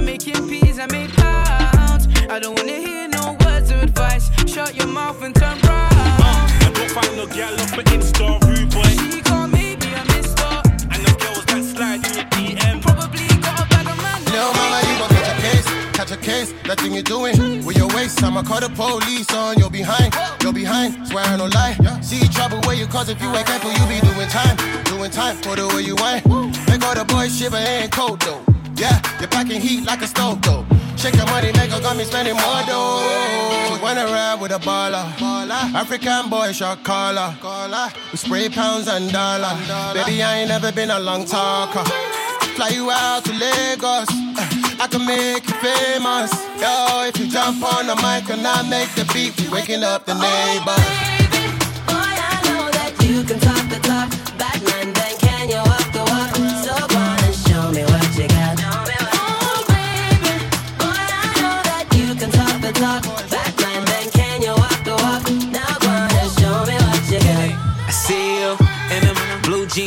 I'm 0.00 0.06
making 0.06 0.48
peas, 0.48 0.78
I 0.78 0.86
make 0.86 1.12
pounds. 1.12 2.08
I 2.30 2.38
don't 2.40 2.56
wanna 2.56 2.72
hear 2.72 3.06
no 3.06 3.36
words 3.44 3.70
of 3.70 3.82
advice. 3.82 4.30
Shut 4.48 4.74
your 4.74 4.86
mouth 4.86 5.22
and 5.22 5.34
turn 5.34 5.58
round. 5.68 5.92
Uh, 5.92 6.48
I 6.48 6.72
don't 6.72 6.90
find 6.90 7.14
no 7.18 7.26
girl 7.26 7.52
up 7.52 7.76
an 7.76 7.84
Insta 7.92 8.40
rude 8.48 8.70
boy. 8.72 8.88
She 8.96 9.20
can't 9.20 9.52
make 9.52 9.78
me 9.84 9.92
a 9.92 10.02
mister. 10.16 10.48
And 10.88 11.04
the 11.04 11.12
girls 11.20 11.44
that 11.52 11.62
slide 11.68 12.00
in 12.00 12.14
your 12.16 12.24
DM 12.32 12.80
probably 12.80 13.28
got 13.44 13.60
a 13.60 13.68
bag 13.68 13.86
of 13.92 14.00
money. 14.00 14.24
No, 14.32 14.48
mama, 14.56 14.80
you 14.88 14.96
gon' 14.96 15.10
catch 15.12 15.36
a 15.36 15.40
case, 15.44 15.68
catch 15.92 16.12
a 16.12 16.16
case. 16.16 16.54
That 16.64 16.80
thing 16.80 16.94
you're 16.94 17.02
doing 17.02 17.62
with 17.66 17.76
your 17.76 17.88
waist, 17.88 18.24
I'ma 18.24 18.42
call 18.42 18.60
the 18.60 18.70
police 18.70 19.30
on 19.34 19.58
your 19.58 19.68
behind, 19.68 20.16
your 20.42 20.54
behind. 20.54 21.08
Swear 21.08 21.26
I 21.26 21.36
no 21.36 21.44
lie. 21.44 21.76
See 22.00 22.26
trouble 22.28 22.60
where 22.64 22.74
you 22.74 22.86
cause 22.86 23.10
if 23.10 23.20
you 23.20 23.28
ain't 23.36 23.46
careful, 23.46 23.70
you 23.70 23.84
be 23.84 24.00
doing 24.00 24.28
time, 24.28 24.56
doing 24.84 25.10
time 25.10 25.36
for 25.44 25.56
the 25.56 25.68
way 25.76 25.82
you 25.82 25.94
whine. 25.96 26.24
Make 26.72 26.82
all 26.88 26.94
the 26.94 27.04
boys 27.04 27.36
shiver, 27.36 27.58
ain't 27.58 27.92
cold 27.92 28.18
though. 28.20 28.40
Yeah, 28.80 28.96
you're 29.20 29.28
packing 29.28 29.60
heat 29.60 29.84
like 29.84 30.00
a 30.00 30.06
stove 30.06 30.40
though. 30.40 30.64
Shake 30.96 31.14
your 31.14 31.26
money, 31.26 31.52
nigga, 31.52 31.82
got 31.82 31.98
me 31.98 32.04
spending 32.04 32.32
more 32.34 32.62
dough. 32.64 33.68
She 33.68 33.82
went 33.84 33.98
around 33.98 34.40
with 34.40 34.52
a 34.52 34.58
baller. 34.58 35.04
African 35.74 36.30
boy, 36.30 36.52
shot 36.52 36.82
caller. 36.82 37.34
We 38.10 38.16
spray 38.16 38.48
pounds 38.48 38.88
and 38.88 39.12
dollar. 39.12 39.52
Baby, 39.92 40.22
I 40.22 40.38
ain't 40.38 40.48
never 40.48 40.72
been 40.72 40.90
a 40.90 40.98
long 40.98 41.26
talker. 41.26 41.84
Fly 42.56 42.68
you 42.68 42.90
out 42.90 43.22
to 43.26 43.32
Lagos. 43.32 44.08
I 44.80 44.88
can 44.90 45.04
make 45.04 45.46
you 45.46 45.56
famous. 45.60 46.32
Yo, 46.58 47.04
if 47.04 47.18
you 47.18 47.28
jump 47.30 47.62
on 47.62 47.86
the 47.86 47.96
mic 47.96 48.30
and 48.30 48.46
I 48.46 48.62
make 48.68 48.88
the 48.94 49.04
beat, 49.12 49.38
we 49.42 49.48
waking 49.50 49.84
up 49.84 50.06
the 50.06 50.14
neighbors. 50.14 51.09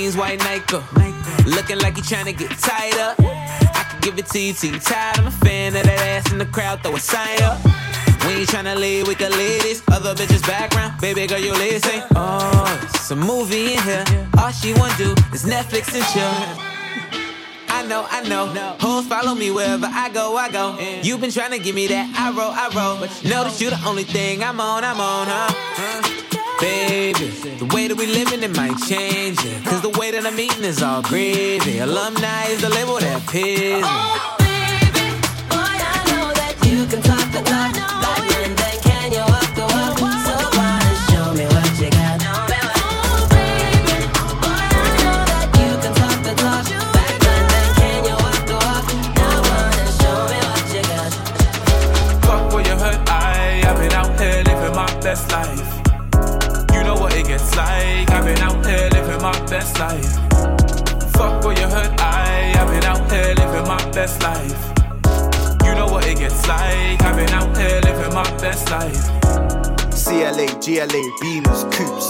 Jeans, 0.03 0.17
white 0.17 0.39
Nike. 0.39 0.77
Looking 1.45 1.79
like 1.79 1.97
you 1.97 2.03
tryna 2.03 2.37
get 2.37 2.51
tied 2.51 2.97
up. 2.97 3.19
I 3.19 3.85
could 3.89 4.01
give 4.01 4.17
it 4.17 4.27
to 4.27 4.39
you 4.39 4.53
till 4.53 4.73
you 4.73 4.79
tired. 4.79 5.19
I'm 5.19 5.27
a 5.27 5.31
fan 5.31 5.75
of 5.75 5.83
that 5.83 5.99
ass 6.01 6.31
in 6.31 6.37
the 6.37 6.45
crowd, 6.45 6.81
throw 6.81 6.95
a 6.95 6.99
sign 6.99 7.41
up. 7.41 7.63
We 8.25 8.33
ain't 8.39 8.49
tryna 8.49 8.77
leave, 8.77 9.07
we 9.07 9.15
can 9.15 9.31
leave 9.31 9.61
this 9.63 9.83
other 9.91 10.13
bitches 10.15 10.45
background. 10.47 10.99
Baby 11.01 11.27
girl, 11.27 11.39
you 11.39 11.51
listen. 11.53 12.01
Oh, 12.15 12.79
it's 12.83 13.11
a 13.11 13.15
movie 13.15 13.73
in 13.73 13.81
here. 13.83 14.05
All 14.37 14.51
she 14.51 14.73
wanna 14.73 14.95
do 14.97 15.11
is 15.33 15.43
Netflix 15.45 15.93
and 15.93 16.05
chill. 16.11 16.33
I 17.69 17.85
know, 17.87 18.05
I 18.09 18.27
know. 18.29 18.45
Hoes 18.79 19.07
follow 19.07 19.35
me 19.35 19.51
wherever 19.51 19.87
I 19.87 20.09
go, 20.09 20.37
I 20.37 20.49
go. 20.49 20.77
You 21.01 21.17
been 21.17 21.29
tryna 21.29 21.61
give 21.61 21.75
me 21.75 21.87
that 21.87 22.05
I 22.17 22.31
roll, 22.31 22.51
I 22.51 22.67
roll. 22.75 22.99
But 22.99 23.09
know 23.23 23.43
that 23.43 23.59
you 23.59 23.69
the 23.69 23.79
only 23.85 24.03
thing 24.03 24.43
I'm 24.43 24.59
on, 24.61 24.83
I'm 24.83 24.99
on, 24.99 25.27
huh? 25.27 26.22
Baby, 26.59 27.29
the 27.59 27.69
way 27.73 27.87
that 27.87 27.97
we 27.97 28.05
living, 28.07 28.41
it 28.43 28.55
might 28.55 28.77
change 28.87 29.37
it. 29.43 29.65
Cause 29.65 29.81
the 29.81 29.89
way 29.99 30.11
that 30.11 30.25
I'm 30.25 30.39
eating 30.39 30.63
is 30.63 30.81
all 30.81 31.01
gravy. 31.01 31.79
Alumni 31.79 32.45
is 32.47 32.61
the 32.61 32.69
label 32.69 32.99
that 32.99 33.21
pisses 33.23 33.81
me. 33.81 33.83
Oh, 33.83 34.35
baby, 34.39 35.07
boy, 35.49 35.75
I 35.93 35.99
know 36.09 36.31
that 36.33 36.55
you 36.65 36.85
can 36.85 37.01
talk 37.01 37.25
the 37.31 37.41
talk, 37.49 37.72
life. 59.87 60.13
Fuck 61.17 61.43
what 61.43 61.59
you 61.59 61.67
heard, 61.67 61.91
I, 61.99 62.53
I've 62.59 62.69
been 62.73 62.85
out 62.91 63.11
here 63.11 63.33
living 63.35 63.67
my 63.67 63.83
best 63.91 64.21
life. 64.23 64.61
You 65.65 65.75
know 65.75 65.87
what 65.93 66.07
it 66.07 66.17
gets 66.19 66.47
like, 66.47 67.01
I've 67.03 67.17
been 67.17 67.33
out 67.39 67.57
here 67.57 67.81
living 67.87 68.13
my 68.13 68.29
best 68.43 68.71
life. 68.71 69.03
CLA, 70.03 70.47
GLA, 70.63 71.01
beamers, 71.21 71.63
coops. 71.75 72.07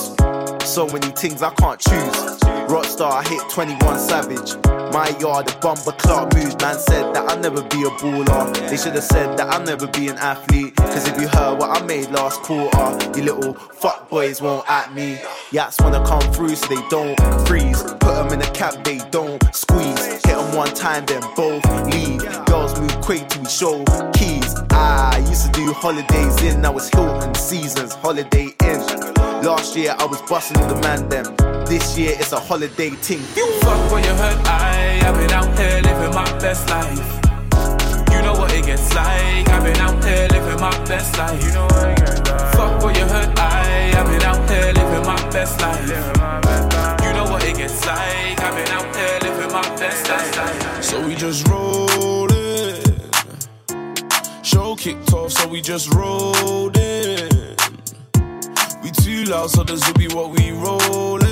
So 0.71 0.85
many 0.87 1.09
things 1.21 1.41
I 1.41 1.51
can't 1.61 1.79
choose. 1.79 2.52
Rockstar, 2.73 3.11
I 3.11 3.23
hit 3.29 3.47
21 3.51 3.99
Savage. 3.99 4.55
My 4.91 5.07
yard, 5.19 5.45
the 5.45 5.55
bumper 5.61 5.91
clock 5.91 6.33
moves. 6.33 6.57
Man 6.57 6.79
said 6.79 7.13
that 7.13 7.29
I'll 7.29 7.37
never 7.37 7.61
be 7.61 7.83
a 7.83 7.91
baller. 8.01 8.51
They 8.67 8.77
should 8.77 8.95
have 8.95 9.03
said 9.03 9.37
that 9.37 9.47
I'll 9.47 9.63
never 9.63 9.85
be 9.85 10.07
an 10.07 10.17
athlete. 10.17 10.75
Cause 10.77 11.07
if 11.07 11.21
you 11.21 11.27
heard 11.27 11.59
what 11.59 11.69
I 11.69 11.85
made 11.85 12.09
last 12.09 12.41
quarter, 12.41 12.97
you 13.15 13.25
little 13.25 13.53
fuck 13.53 14.09
boys 14.09 14.41
won't 14.41 14.67
at 14.67 14.91
me. 14.91 15.17
Yats 15.51 15.79
wanna 15.83 16.03
come 16.03 16.23
through 16.33 16.55
so 16.55 16.65
they 16.65 16.81
don't 16.89 17.15
freeze. 17.47 17.83
Put 17.83 18.15
them 18.15 18.33
in 18.33 18.41
a 18.41 18.51
cab, 18.53 18.83
they 18.83 18.97
don't 19.11 19.39
squeeze. 19.53 20.05
Hit 20.25 20.35
them 20.35 20.55
one 20.55 20.73
time, 20.73 21.05
then 21.05 21.21
both 21.35 21.63
leave. 21.93 22.21
Girls 22.47 22.79
move 22.79 22.99
quick 23.01 23.29
we 23.37 23.45
show 23.45 23.85
keys. 24.15 24.42
I 24.71 25.23
used 25.29 25.45
to 25.45 25.51
do 25.51 25.73
holidays 25.73 26.41
in, 26.43 26.61
now 26.61 26.75
it's 26.77 26.89
Hilton 26.89 27.33
seasons, 27.35 27.93
Holiday 27.95 28.53
Inn. 28.63 28.79
Last 29.43 29.75
year 29.75 29.95
I 29.97 30.05
was 30.05 30.21
busting 30.23 30.57
all 30.57 30.67
the 30.67 30.79
man 30.81 31.09
them. 31.09 31.35
This 31.65 31.97
year 31.97 32.15
it's 32.19 32.31
a 32.31 32.39
holiday 32.39 32.91
ting. 33.01 33.19
Fuck 33.19 33.91
what 33.91 34.03
you 34.03 34.13
heard, 34.13 34.37
I, 34.45 35.01
I've 35.05 35.15
been 35.15 35.31
out 35.31 35.57
here 35.57 35.81
living 35.81 36.13
my 36.13 36.29
best 36.39 36.69
life. 36.69 36.99
You 38.11 38.21
know 38.21 38.33
what 38.33 38.53
it 38.53 38.65
gets 38.65 38.93
like, 38.93 39.49
I've 39.49 39.63
been 39.63 39.77
out 39.77 40.03
here 40.03 40.27
living 40.31 40.59
my 40.59 40.77
best 40.85 41.17
life. 41.17 41.43
You 41.43 41.53
know 41.53 41.65
what 41.65 41.89
it 41.89 41.97
gets 41.97 42.29
like. 42.29 42.53
Fuck 42.55 42.83
what 42.83 42.97
you 42.97 43.05
heard, 43.05 43.37
I, 43.37 43.93
I've 43.97 44.07
been 44.07 44.21
out 44.21 44.49
here 44.49 44.73
living 44.73 45.05
my 45.05 45.29
best 45.31 45.59
life. 45.61 45.87
You 47.03 47.13
know 47.13 47.25
what 47.31 47.43
it 47.43 47.57
gets 47.57 47.85
like, 47.85 48.39
I've 48.39 48.55
been 48.55 48.67
out 48.69 48.95
here 48.95 49.19
living 49.23 49.51
my 49.51 49.61
best 49.77 50.07
life. 50.09 50.83
So 50.83 51.05
we 51.05 51.15
just 51.15 51.47
rollin'. 51.47 52.12
Show 54.53 54.75
kicked 54.75 55.11
off, 55.13 55.31
so 55.31 55.47
we 55.47 55.61
just 55.61 55.91
rolled 55.95 56.77
in. 56.77 57.55
We 58.83 58.91
too 58.91 59.23
loud, 59.23 59.49
so 59.49 59.63
this 59.63 59.83
will 59.87 59.95
be 59.95 60.07
what 60.09 60.29
we 60.29 60.51
rollin'. 60.51 61.23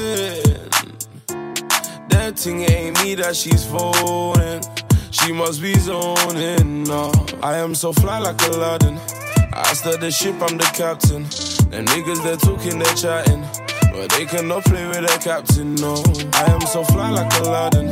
That 2.09 2.33
thing 2.35 2.61
ain't 2.63 3.03
me 3.03 3.13
that 3.15 3.35
she's 3.35 3.63
phoning. 3.63 4.63
She 5.11 5.31
must 5.31 5.61
be 5.61 5.75
zoning. 5.75 6.83
No, 6.85 7.11
I 7.43 7.57
am 7.57 7.75
so 7.75 7.93
fly 7.93 8.17
like 8.17 8.41
Aladdin. 8.47 8.97
I 9.53 9.73
start 9.73 10.01
the 10.01 10.09
ship, 10.09 10.35
I'm 10.41 10.57
the 10.57 10.71
captain. 10.73 11.23
Them 11.69 11.85
niggas 11.85 12.23
they're 12.23 12.37
talking, 12.37 12.79
they're 12.79 12.95
chatting. 12.95 13.45
But 13.93 14.09
they 14.11 14.25
cannot 14.25 14.63
play 14.63 14.87
with 14.87 15.05
their 15.05 15.19
captain, 15.19 15.75
no. 15.75 16.01
I 16.33 16.45
am 16.51 16.61
so 16.61 16.83
fly 16.85 17.11
like 17.11 17.31
Aladdin. 17.41 17.87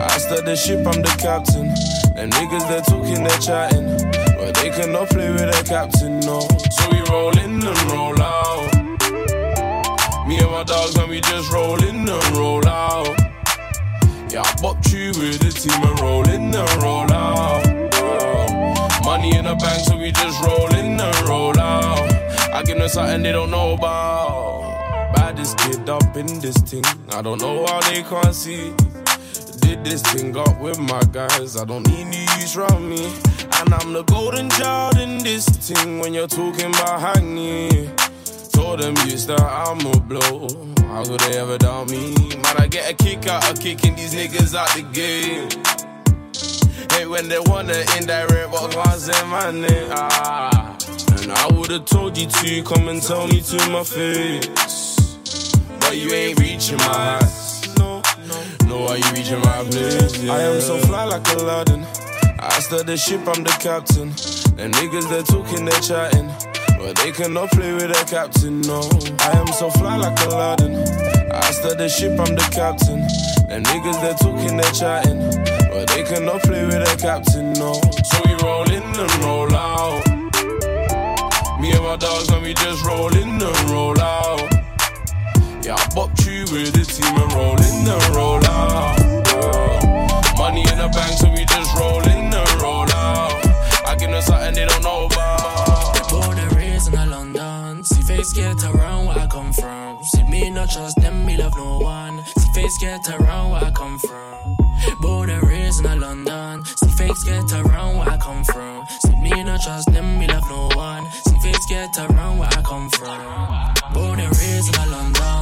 I 0.00 0.18
start 0.18 0.46
the 0.46 0.56
ship, 0.56 0.84
I'm 0.84 1.00
the 1.00 1.14
captain. 1.20 1.68
Them 2.16 2.30
niggas 2.30 2.68
they're 2.68 2.82
talking, 2.82 3.22
they're 3.22 3.38
chatting. 3.38 4.23
But 4.38 4.54
they 4.56 4.70
cannot 4.70 5.08
play 5.10 5.30
with 5.30 5.50
their 5.50 5.62
captain, 5.64 6.20
no. 6.20 6.40
So 6.70 6.90
we 6.90 7.00
roll 7.10 7.36
in 7.38 7.62
and 7.62 7.82
roll 7.92 8.20
out. 8.20 8.74
Me 10.26 10.38
and 10.38 10.50
my 10.50 10.64
dogs, 10.64 10.96
and 10.96 11.08
we 11.08 11.20
just 11.20 11.52
roll 11.52 11.82
in 11.84 12.08
and 12.08 12.36
roll 12.36 12.66
out. 12.66 13.08
Yeah, 14.30 14.42
I 14.42 14.52
bopped 14.62 14.92
you 14.92 15.08
with 15.20 15.38
the 15.40 15.50
team 15.50 15.82
and 15.82 16.00
roll 16.00 16.28
in 16.28 16.54
and 16.54 16.82
roll 16.82 17.12
out. 17.12 17.64
Money 19.04 19.36
in 19.36 19.44
the 19.44 19.54
bank, 19.54 19.80
so 19.84 19.96
we 19.96 20.10
just 20.12 20.42
roll 20.42 20.74
in 20.74 20.98
and 20.98 21.28
roll 21.28 21.58
out. 21.60 22.10
I 22.52 22.62
give 22.64 22.78
them 22.78 22.88
something 22.88 23.22
they 23.22 23.32
don't 23.32 23.50
know 23.50 23.74
about. 23.74 25.12
Baddest 25.14 25.58
kid 25.58 25.88
up 25.88 26.16
in 26.16 26.26
this 26.40 26.56
thing. 26.56 26.84
I 27.10 27.22
don't 27.22 27.40
know 27.40 27.66
how 27.66 27.80
they 27.82 28.02
can't 28.02 28.34
see. 28.34 28.72
This 29.84 30.00
thing 30.00 30.34
up 30.34 30.58
with 30.62 30.80
my 30.80 31.02
guys. 31.12 31.58
I 31.58 31.66
don't 31.66 31.86
need 31.86 32.04
new 32.06 32.26
use 32.40 32.56
around 32.56 32.88
me. 32.88 33.04
And 33.60 33.74
I'm 33.74 33.92
the 33.92 34.02
golden 34.04 34.48
child 34.48 34.96
in 34.96 35.18
this 35.18 35.44
thing 35.44 35.98
when 35.98 36.14
you're 36.14 36.26
talking 36.26 36.70
about 36.70 37.00
hanging. 37.00 37.94
Told 38.52 38.80
them 38.80 38.94
yes 39.04 39.26
that 39.26 39.42
I'm 39.42 39.84
a 39.86 40.00
blow. 40.00 40.48
How 40.88 41.04
could 41.04 41.20
they 41.20 41.36
ever 41.38 41.58
doubt 41.58 41.90
me? 41.90 42.14
Man, 42.14 42.56
I 42.56 42.66
get 42.66 42.90
a 42.90 42.94
kick 42.94 43.26
out 43.26 43.50
of 43.50 43.60
kicking 43.60 43.94
these 43.94 44.14
niggas 44.14 44.54
out 44.54 44.70
the 44.74 44.82
game. 44.90 45.50
Hey, 46.90 47.06
when 47.06 47.28
they 47.28 47.40
wanna 47.40 47.84
indirect, 47.98 48.52
but 48.52 48.70
can't 48.70 48.98
say 48.98 49.26
my 49.26 49.50
name. 49.50 49.90
Ah, 49.92 50.78
and 51.20 51.30
I 51.30 51.46
would've 51.52 51.84
told 51.84 52.16
you 52.16 52.26
to 52.26 52.62
come 52.62 52.88
and 52.88 53.02
tell 53.02 53.26
me 53.26 53.42
to 53.42 53.68
my 53.68 53.84
face. 53.84 55.18
But 55.78 55.98
you 55.98 56.10
ain't 56.10 56.40
reaching 56.40 56.78
my 56.78 57.18
eyes. 57.20 57.43
No, 58.64 58.78
no, 58.78 58.84
why 58.84 58.96
you 58.96 59.10
reaching 59.12 59.40
my 59.40 59.62
place? 59.64 60.28
I 60.28 60.42
am 60.42 60.60
so 60.60 60.78
fly 60.78 61.04
like 61.04 61.26
Aladdin. 61.34 61.84
I 62.38 62.60
start 62.60 62.86
the 62.86 62.96
ship, 62.96 63.20
I'm 63.26 63.42
the 63.44 63.56
captain. 63.60 64.10
Them 64.56 64.72
niggas, 64.72 65.08
they're 65.08 65.22
talking, 65.22 65.64
they're 65.64 65.80
chatting. 65.80 66.28
But 66.78 66.96
they 66.96 67.12
cannot 67.12 67.50
play 67.50 67.72
with 67.72 67.92
their 67.92 68.04
captain, 68.04 68.60
no. 68.62 68.80
I 69.20 69.36
am 69.36 69.46
so 69.48 69.70
fly 69.70 69.96
like 69.96 70.18
Aladdin. 70.26 70.76
I 71.32 71.50
start 71.52 71.78
the 71.78 71.88
ship, 71.88 72.18
I'm 72.18 72.34
the 72.34 72.48
captain. 72.52 73.00
Them 73.48 73.62
niggas, 73.64 74.00
they're 74.00 74.14
talking, 74.14 74.56
they're 74.56 74.72
chatting. 74.72 75.20
But 75.70 75.88
they 75.88 76.02
cannot 76.02 76.42
play 76.42 76.64
with 76.64 76.84
their 76.84 76.96
captain, 76.96 77.52
no. 77.54 77.74
So 78.04 78.20
we 78.26 78.34
roll 78.42 78.70
in 78.70 78.82
and 78.82 79.14
roll 79.24 79.54
out. 79.54 80.06
Me 81.60 81.72
and 81.72 81.82
my 81.82 81.96
dogs, 81.96 82.28
and 82.28 82.42
we 82.42 82.54
just 82.54 82.84
roll 82.84 83.14
in 83.16 83.40
and 83.40 83.70
roll 83.70 83.98
out. 84.00 84.53
Yeah, 85.64 85.76
I 85.78 85.94
bought 85.94 86.12
you 86.26 86.44
with 86.52 86.74
the 86.74 86.84
team 86.84 87.16
and 87.16 87.32
roll 87.32 87.56
in 87.56 87.84
the 87.88 87.96
roll 88.14 88.44
out. 88.44 89.00
Money 90.36 90.60
in 90.60 90.76
the 90.76 90.90
bank, 90.92 91.16
so 91.16 91.30
we 91.32 91.46
just 91.46 91.74
roll 91.74 92.02
in 92.04 92.28
the 92.28 92.44
roll 92.60 92.84
out. 92.92 93.32
I 93.88 93.96
give 93.98 94.10
them 94.10 94.20
something 94.20 94.52
they 94.52 94.66
don't 94.66 94.82
know 94.82 95.06
about. 95.06 95.94
They 95.94 96.02
born 96.10 96.38
and 96.38 96.52
raised 96.54 96.92
in 96.92 97.08
London. 97.08 97.82
See 97.82 98.02
face 98.02 98.34
get 98.34 98.62
around 98.62 99.06
where 99.06 99.18
I 99.18 99.26
come 99.26 99.54
from. 99.54 100.04
See 100.04 100.24
me 100.24 100.50
not 100.50 100.68
trust 100.70 101.00
them, 101.00 101.24
me 101.24 101.38
love 101.38 101.56
no 101.56 101.78
one. 101.78 102.22
See 102.26 102.52
face 102.52 102.76
get 102.78 103.08
around 103.08 103.52
where 103.52 103.64
I 103.64 103.70
come 103.70 103.98
from. 103.98 104.56
Born 105.00 105.30
and 105.30 105.42
raised 105.48 105.84
in 105.84 106.00
London. 106.00 106.64
See 106.64 106.88
fakes 106.88 107.24
get 107.24 107.50
around 107.52 107.96
where 107.96 108.08
I 108.08 108.18
come 108.18 108.44
from. 108.44 108.84
See 109.00 109.16
me 109.16 109.42
not 109.42 109.62
trust 109.62 109.90
them, 109.92 110.18
me 110.18 110.26
love 110.26 110.44
no 110.50 110.68
one. 110.76 111.10
See 111.10 111.38
fakes 111.38 111.66
get 111.66 111.96
around 111.98 112.38
where 112.38 112.48
I 112.48 112.62
come 112.62 112.90
from. 112.90 113.94
Born 113.94 114.20
and 114.20 114.28
raised 114.38 114.76
in 114.76 114.90
London. 114.90 115.33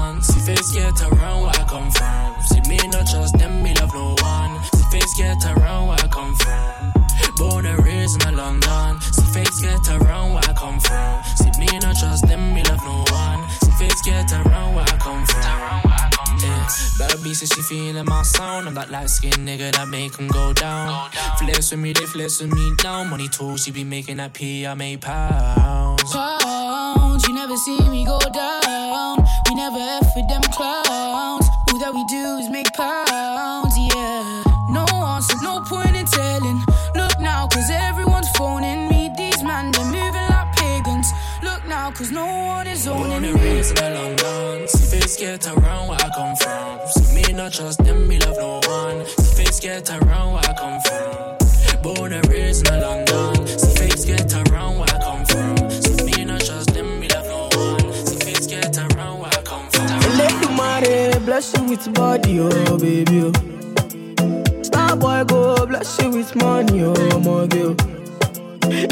Face 0.45 0.73
get 0.73 1.01
around 1.03 1.43
where 1.43 1.51
I 1.51 1.65
come 1.69 1.91
from. 1.91 2.35
See 2.47 2.61
me 2.69 2.77
not 2.89 3.07
trust 3.09 3.39
them, 3.39 3.63
me 3.63 3.75
love 3.75 3.95
no 3.95 4.17
one. 4.23 4.63
See 4.75 4.85
face 4.91 5.15
get 5.17 5.45
around 5.45 5.89
where 5.89 5.99
I 5.99 6.09
come 6.09 6.35
from. 6.35 6.93
Born 7.37 7.67
and 7.67 7.85
raised 7.85 8.25
in 8.27 8.37
London. 8.37 9.01
See 9.01 9.23
fakes 9.33 9.61
get 9.61 9.89
around 9.89 10.35
where 10.35 10.43
I 10.45 10.53
come 10.53 10.79
from. 10.81 11.23
See 11.37 11.53
me 11.59 11.67
not 11.79 11.97
trust 11.97 12.27
them, 12.27 12.55
me 12.55 12.63
love 12.65 12.83
no 12.85 13.05
one. 13.13 13.49
See 13.63 13.71
fakes 13.79 14.03
get 14.03 14.33
around 14.33 14.75
where 14.75 14.85
I 14.85 14.97
come 14.99 15.25
from. 15.27 16.41
Yeah. 16.41 16.69
Bad 16.99 17.23
B 17.23 17.35
says 17.35 17.51
she 17.55 17.63
feeling 17.63 18.05
my 18.05 18.23
sound. 18.23 18.67
I'm 18.67 18.75
that 18.75 18.91
light 18.91 19.11
skinned 19.11 19.47
nigga 19.49 19.73
that 19.73 19.89
make 19.89 20.19
'em 20.19 20.29
go 20.29 20.53
down. 20.53 21.11
Flex 21.39 21.71
with 21.71 21.81
me, 21.81 21.93
they 21.93 22.07
flex 22.07 22.41
with 22.41 22.53
me 22.53 22.75
now. 22.83 23.05
Money 23.05 23.29
too, 23.29 23.57
she 23.59 23.71
be 23.71 23.85
making 23.85 24.19
that 24.19 24.33
P, 24.33 24.67
I 24.67 24.75
make 24.75 25.01
pounds. 25.01 26.13
Pounds, 26.13 27.27
you 27.27 27.35
never 27.35 27.57
see 27.57 27.81
me 27.89 28.05
go 28.05 28.19
down. 28.19 28.82
Never 29.73 30.05
F 30.05 30.17
with 30.17 30.29
them 30.29 30.43
clowns. 30.53 31.49
All 31.71 31.79
that 31.79 31.93
we 31.95 32.05
do 32.05 32.37
is 32.37 32.51
make 32.51 32.71
pounds, 32.75 33.73
yeah. 33.79 34.45
No 34.69 34.85
answer, 34.85 35.37
no 35.41 35.61
point 35.65 35.97
in 35.97 36.05
telling. 36.05 36.61
Look 36.95 37.19
now, 37.19 37.47
cause 37.49 37.71
everyone's 37.71 38.29
phoning 38.37 38.91
me. 38.91 39.11
These 39.17 39.43
man, 39.43 39.73
they're 39.73 39.87
moving 39.87 40.29
like 40.29 40.53
pagans. 40.57 41.09
Look 41.43 41.65
now, 41.67 41.91
cause 41.91 42.11
no 42.11 42.27
one 42.27 42.67
is 42.67 42.87
owning 42.87 43.23
me. 43.23 43.33
raised 43.33 43.79
in 43.81 43.95
London. 43.95 44.69
See 44.69 44.99
face 44.99 45.17
get 45.17 45.47
around 45.47 45.89
where 45.89 45.99
I 45.99 46.09
come 46.11 46.37
from. 46.37 46.89
See 46.89 47.15
me 47.15 47.33
not 47.33 47.55
trust 47.55 47.83
them, 47.83 48.07
me 48.07 48.19
love 48.19 48.37
no 48.37 48.61
one. 48.69 49.07
See 49.07 49.45
face 49.45 49.61
get 49.61 49.89
around 49.89 50.35
where 50.35 50.45
I 50.45 50.53
come 50.53 50.81
from. 50.83 51.83
Born 51.83 52.13
and 52.13 52.29
raised 52.29 52.69
in 52.69 52.79
London. 52.79 53.02
Bless 61.33 61.57
you 61.57 61.65
with 61.65 61.95
body, 61.95 62.41
oh 62.41 62.77
baby. 62.77 63.33
Oh. 64.21 64.63
Star 64.63 64.95
boy 64.95 65.25
go 65.25 65.67
bless 65.67 65.99
you 65.99 66.11
with 66.11 66.37
money, 66.37 66.83
oh 66.85 67.21
my 67.21 67.47
girl. 67.47 67.75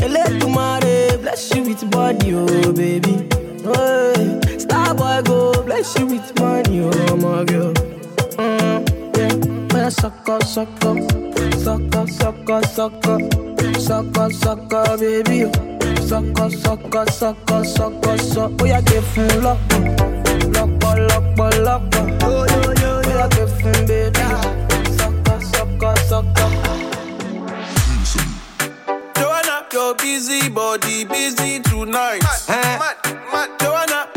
Elédùmarè 0.05 1.21
bless 1.21 1.55
you 1.55 1.63
with 1.65 1.85
body, 1.91 2.33
oh 2.35 2.73
baby. 2.73 3.29
Oh. 3.67 4.41
Star 4.59 4.95
boy 4.95 5.21
go 5.27 5.63
bless 5.67 5.99
you 5.99 6.07
with 6.07 6.33
money, 6.41 6.81
oh 6.81 7.17
my 7.17 7.45
girl. 7.45 7.75
Mm, 8.39 9.73
yeah, 9.75 9.91
sucker, 9.91 10.41
sucker, 10.43 10.97
sucker, 11.65 12.07
sucker, 12.17 12.63
sucker, 12.63 13.19
sucker, 13.79 14.31
sucker, 14.33 14.97
baby. 14.97 15.70
Sucker. 16.11 16.49
Oh, 18.61 18.65
yeah, 18.65 18.81
give 18.81 19.07
him 19.15 19.43
love. 19.43 19.61
Loco, 20.55 20.91
loco, 20.97 21.49
loco. 21.63 22.01
Yo, 22.21 22.45
yo, 22.51 22.61
yo, 22.81 22.93
yo. 23.11 23.29
give 23.29 23.59
him, 23.59 23.87
baby. 23.87 24.19
Sucker, 24.99 25.41
sucker, 25.41 25.95
sucker. 26.09 26.51
Joanna, 29.17 29.67
your 29.73 29.95
busy 29.95 30.49
body 30.49 31.05
busy 31.05 31.61
tonight. 31.61 32.25
Eh? 32.49 32.79
Mad, 32.79 32.97
mad, 33.33 33.51
Joanna, 33.61 34.09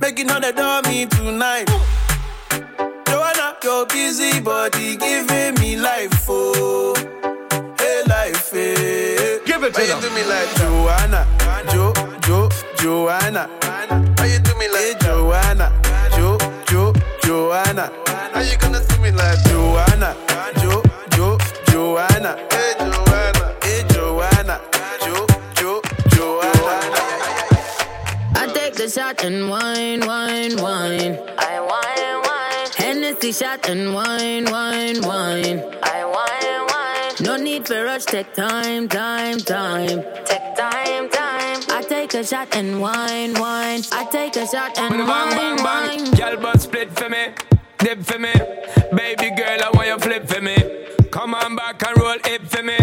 making 0.00 0.30
all 0.30 0.40
the 0.40 0.52
dummy 0.52 1.06
tonight. 1.06 1.68
Joanna, 3.06 3.56
your 3.62 3.84
busy 3.86 4.40
body 4.40 4.96
giving 4.96 5.54
me 5.60 5.76
life, 5.76 6.26
oh, 6.28 6.94
hey. 8.52 9.38
Give 9.44 9.62
it 9.64 9.74
to 9.74 9.82
you 9.86 10.00
do 10.00 10.10
me 10.14 10.24
like 10.24 10.54
Joanna, 10.56 11.26
Jo, 11.72 11.92
Jo, 12.22 12.48
Joanna. 12.78 13.48
How 14.18 14.24
you 14.24 14.38
do 14.38 14.54
me 14.56 14.68
like 14.68 14.98
Joanna, 15.00 15.72
Jo, 16.16 16.38
Jo, 16.68 16.92
Joanna? 17.22 17.90
How 18.06 18.40
you 18.40 18.56
gonna 18.58 18.80
do 18.86 19.00
me 19.00 19.10
like 19.10 19.42
Joanna, 19.44 20.16
Jo, 20.60 20.82
Jo, 21.16 21.38
Joanna? 21.70 22.36
Hey 22.50 22.74
Joanna, 22.78 23.56
hey 23.62 23.84
Joanna, 23.90 24.60
Jo, 25.04 25.26
Jo, 25.56 25.80
Joanna. 26.10 27.00
I 28.34 28.50
take 28.54 28.78
a 28.78 28.88
shot 28.88 29.22
and 29.24 29.48
wine, 29.48 30.00
wine, 30.06 30.56
wine. 30.62 31.18
I 31.38 31.60
wine, 31.60 32.22
wine. 32.26 32.68
Hennessy 32.76 33.32
shot 33.32 33.68
and 33.68 33.94
wine, 33.94 34.44
wine, 34.50 35.00
wine. 35.02 35.62
I 35.82 36.04
wine, 36.04 36.66
wine. 36.66 36.71
No 37.20 37.36
need 37.36 37.66
for 37.68 37.84
rush, 37.84 38.04
take 38.04 38.32
time, 38.34 38.88
time, 38.88 39.38
time. 39.38 40.02
Take 40.24 40.56
time, 40.56 41.08
time. 41.10 41.60
I 41.70 41.84
take 41.88 42.14
a 42.14 42.24
shot 42.24 42.54
and 42.56 42.80
wine, 42.80 43.34
wine. 43.34 43.82
I 43.92 44.04
take 44.10 44.36
a 44.36 44.46
shot 44.46 44.76
and 44.78 44.90
Bang, 44.90 45.06
wine, 45.06 45.30
bang, 45.30 45.56
bang. 45.56 46.04
wine. 46.04 46.10
Girl, 46.12 46.36
but 46.40 46.60
split 46.60 46.90
for 46.98 47.08
me, 47.08 47.26
dip 47.78 48.02
for 48.04 48.18
me. 48.18 48.32
Baby 48.94 49.30
girl, 49.36 49.58
I 49.62 49.70
want 49.74 49.88
you 49.88 49.98
flip 49.98 50.26
for 50.28 50.40
me. 50.40 50.56
Come 51.10 51.34
on 51.34 51.54
back 51.56 51.82
and 51.86 51.96
roll 51.98 52.16
it 52.24 52.42
for 52.50 52.62
me. 52.62 52.78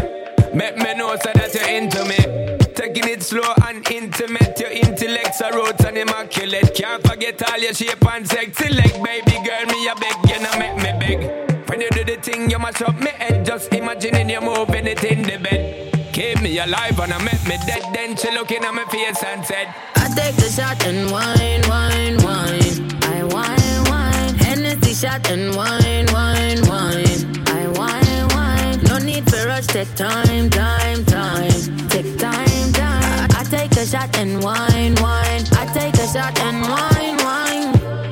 Make 0.54 0.78
me 0.78 0.94
know 0.96 1.16
so 1.22 1.32
that 1.34 1.54
you're 1.54 1.68
into 1.70 2.06
me. 2.06 2.66
Taking 2.76 3.10
it 3.10 3.24
slow 3.24 3.54
and 3.68 3.90
intimate. 3.92 4.60
Your 4.60 4.70
intellect's 4.70 5.42
a 5.42 5.52
roots 5.54 5.84
and 5.84 5.98
immaculate. 5.98 6.74
Can't 6.76 7.06
forget 7.06 7.42
all 7.52 7.58
your 7.60 7.74
shape 7.74 8.06
and 8.14 8.28
sexy 8.28 8.70
leg. 8.74 8.94
Baby 9.04 9.38
girl, 9.46 9.66
me 9.66 9.88
a 9.88 9.96
beg, 9.96 10.16
you 10.30 10.40
know 10.40 10.58
make 10.58 10.78
me 10.78 11.00
beg. 11.00 11.59
When 11.70 11.82
you 11.82 11.90
do 11.92 12.04
the 12.04 12.16
thing, 12.16 12.50
you 12.50 12.58
mash 12.58 12.82
up 12.82 13.00
me 13.00 13.12
head. 13.12 13.46
Just 13.46 13.72
imagining 13.72 14.28
you 14.28 14.42
moving 14.42 14.88
it 14.88 15.04
in 15.04 15.22
the 15.22 15.38
bed. 15.38 15.94
Keep 16.12 16.42
me 16.42 16.58
alive 16.58 17.00
and 17.00 17.14
I 17.14 17.24
make 17.24 17.44
me 17.48 17.58
dead. 17.68 17.84
Then 17.94 18.18
she 18.18 18.32
looking 18.32 18.64
at 18.64 18.74
my 18.74 18.86
face 18.86 19.24
and 19.24 19.46
said, 19.46 19.68
I 19.96 20.08
take 20.16 20.36
the 20.36 20.50
shot 20.50 20.84
and 20.88 21.12
wine, 21.12 21.62
wine, 21.70 22.18
wine. 22.26 23.04
I 23.04 23.24
wine, 23.24 23.84
wine. 23.86 24.36
Hennessy 24.40 24.96
shot 24.96 25.30
and 25.30 25.56
wine, 25.56 26.08
wine, 26.12 26.60
wine. 26.68 27.48
I 27.48 27.68
wine, 27.78 28.28
wine. 28.34 28.84
No 28.86 28.98
need 28.98 29.30
for 29.30 29.46
rush, 29.46 29.68
take 29.68 29.94
time, 29.94 30.50
time, 30.50 31.06
time. 31.06 31.52
Take 31.90 32.18
time, 32.18 32.74
time. 32.74 33.30
I 33.38 33.46
take 33.48 33.72
a 33.74 33.86
shot 33.86 34.18
and 34.18 34.44
wine, 34.44 34.96
wine. 34.96 35.44
I 35.54 35.70
take 35.72 35.94
a 35.94 36.08
shot 36.08 36.40
and 36.40 36.62
wine, 36.64 37.18
wine. 37.24 37.40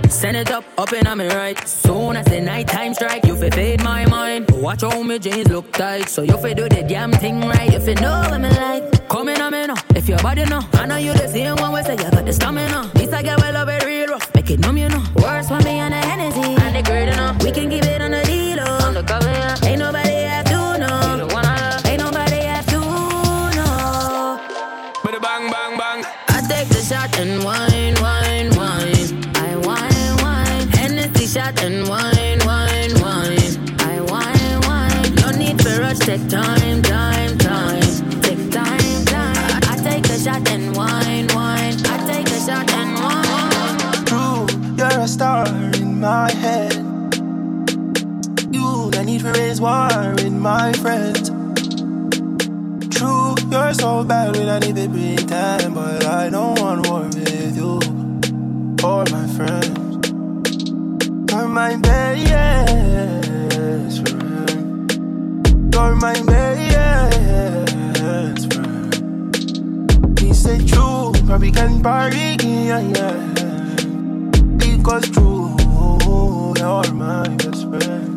Send 0.10 0.36
it 0.36 0.50
up, 0.52 0.64
up 0.80 0.92
and 0.94 1.20
me 1.20 1.28
right. 1.28 1.68
Soon 1.68 2.16
as 2.16 2.26
the 2.26 2.42
night 2.42 2.68
time 2.68 2.94
strike, 2.96 3.27
fi 3.38 3.50
fade 3.50 3.84
my 3.84 4.06
mind. 4.06 4.50
Watch 4.52 4.82
how 4.82 5.02
my 5.04 5.18
jeans 5.18 5.50
look 5.50 5.72
tight, 5.72 6.10
so 6.10 6.22
you 6.24 6.38
fi 6.38 6.54
do 6.54 6.68
the 6.68 6.84
damn 6.84 7.12
thing 7.12 7.42
right. 7.42 7.74
If 7.74 7.88
You 7.88 7.96
know 7.96 8.22
what 8.30 8.42
me 8.42 8.50
like. 8.50 9.08
Come 9.10 9.30
in, 9.30 9.52
me 9.52 9.68
know. 9.68 9.76
If 9.96 10.10
your 10.10 10.20
body 10.20 10.44
know, 10.46 10.62
I 10.74 10.86
know 10.86 10.98
you 10.98 11.14
the 11.14 11.28
same 11.28 11.56
one. 11.56 11.74
We 11.74 11.82
say 11.84 11.94
you 11.94 12.12
got 12.12 12.26
the 12.26 12.34
stamina. 12.34 12.92
This 12.94 13.14
I 13.14 13.22
get 13.22 13.40
well 13.40 13.54
love 13.54 13.70
it 13.70 13.86
real 13.86 14.08
rough, 14.08 14.34
make 14.36 14.50
it 14.50 14.60
numb, 14.60 14.78
you 14.78 14.90
know. 14.90 15.04
Worse 15.16 15.48
for 15.48 15.60
me 15.62 15.80
and 15.80 15.94
the 15.94 15.98
Hennessy 15.98 16.56
and 16.64 16.76
the 16.76 16.82
great 16.84 17.10
enough. 17.10 17.42
We 17.44 17.52
can 17.52 17.70
keep 17.70 17.87
need 49.18 49.26
for 49.26 49.40
raise 49.40 49.60
war 49.62 49.90
in 50.20 50.40
my 50.40 50.72
friends. 50.74 51.30
True, 52.96 53.36
you're 53.52 53.74
so 53.74 54.04
bad 54.04 54.38
I 54.38 54.60
need 54.60 54.76
to 54.76 54.88
pretend, 54.90 55.74
but 55.74 56.06
I 56.06 56.30
don't 56.30 56.60
want 56.60 56.88
war 56.88 57.04
with 57.04 57.56
you 57.56 57.80
or 58.84 59.06
my 59.12 59.28
friends. 59.36 60.10
You're 61.32 61.48
my 61.48 61.76
best 61.78 62.32
friend. 64.08 64.92
You're 65.74 65.96
my 65.96 66.14
best 67.96 68.54
friend. 68.54 70.20
He 70.20 70.34
said 70.34 70.68
true, 70.68 71.12
probably 71.26 71.52
can 71.52 71.82
party, 71.82 72.38
yeah, 72.42 72.80
yeah. 72.80 73.34
Because 74.58 75.10
true, 75.10 75.56
you're 76.58 76.94
my 76.94 77.28
best 77.38 77.64
friend 77.70 78.17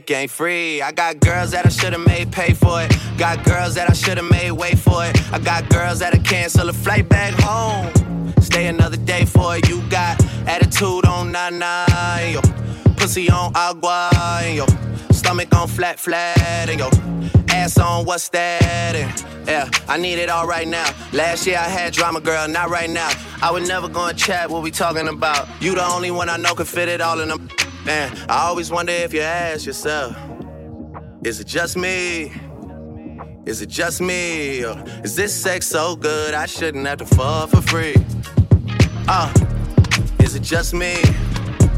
Dick 0.00 0.16
ain't 0.16 0.30
free. 0.30 0.82
I 0.82 0.92
got 0.92 1.20
girls 1.20 1.50
that 1.50 1.66
I 1.66 1.68
should've 1.68 2.04
made 2.06 2.32
pay 2.32 2.52
for 2.52 2.82
it. 2.82 2.90
Got 3.18 3.44
girls 3.44 3.74
that 3.74 3.90
I 3.90 3.92
should've 3.92 4.30
made 4.30 4.52
wait 4.52 4.78
for 4.78 5.04
it. 5.04 5.32
I 5.32 5.38
got 5.38 5.68
girls 5.68 5.98
that'll 5.98 6.22
cancel 6.22 6.68
a 6.68 6.72
flight 6.72 7.08
back 7.08 7.34
home. 7.38 8.32
Stay 8.40 8.66
another 8.66 8.96
day 8.96 9.24
for 9.24 9.56
it. 9.56 9.68
You 9.68 9.82
got 9.90 10.22
attitude 10.46 11.04
on 11.06 11.32
nine 11.32 11.58
nine, 11.58 12.32
yo. 12.32 12.40
Pussy 12.96 13.30
on 13.30 13.52
agua, 13.54 14.10
yo. 14.52 14.66
Stomach 15.10 15.54
on 15.54 15.68
flat 15.68 15.98
flat, 15.98 16.38
and 16.68 16.80
yo. 16.80 16.88
Ass 17.50 17.78
on 17.78 18.04
what's 18.04 18.28
that? 18.30 18.94
And 18.94 19.48
yeah, 19.48 19.68
I 19.88 19.98
need 19.98 20.18
it 20.18 20.30
all 20.30 20.46
right 20.46 20.68
now. 20.68 20.88
Last 21.12 21.46
year 21.46 21.58
I 21.58 21.68
had 21.68 21.92
drama, 21.92 22.20
girl, 22.20 22.48
not 22.48 22.70
right 22.70 22.90
now. 22.90 23.10
I 23.42 23.50
would 23.50 23.66
never 23.66 23.88
go 23.88 24.06
and 24.06 24.18
chat 24.18 24.48
what 24.50 24.62
we 24.62 24.70
talking 24.70 25.08
about. 25.08 25.48
You 25.60 25.74
the 25.74 25.84
only 25.84 26.10
one 26.10 26.28
I 26.28 26.36
know 26.36 26.54
can 26.54 26.66
fit 26.66 26.88
it 26.88 27.00
all 27.00 27.20
in 27.20 27.28
them. 27.28 27.48
Man, 27.84 28.14
I 28.28 28.46
always 28.46 28.70
wonder 28.70 28.92
if 28.92 29.14
you 29.14 29.22
ask 29.22 29.64
yourself, 29.64 30.14
is 31.24 31.40
it 31.40 31.46
just 31.46 31.76
me? 31.76 32.32
Is 33.46 33.62
it 33.62 33.70
just 33.70 34.02
me? 34.02 34.64
Or 34.64 34.84
is 35.02 35.16
this 35.16 35.34
sex 35.34 35.66
so 35.66 35.96
good 35.96 36.34
I 36.34 36.44
shouldn't 36.44 36.86
have 36.86 36.98
to 36.98 37.06
fall 37.06 37.46
for 37.46 37.62
free? 37.62 37.96
Uh, 39.08 39.32
is 40.20 40.34
it 40.34 40.42
just 40.42 40.74
me? 40.74 40.96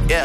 Yeah, 0.09 0.25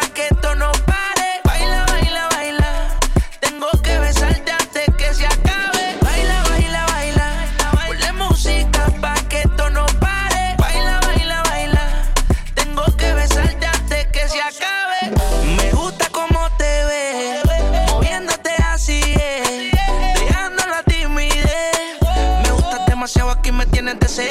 aquí, 23.91 24.30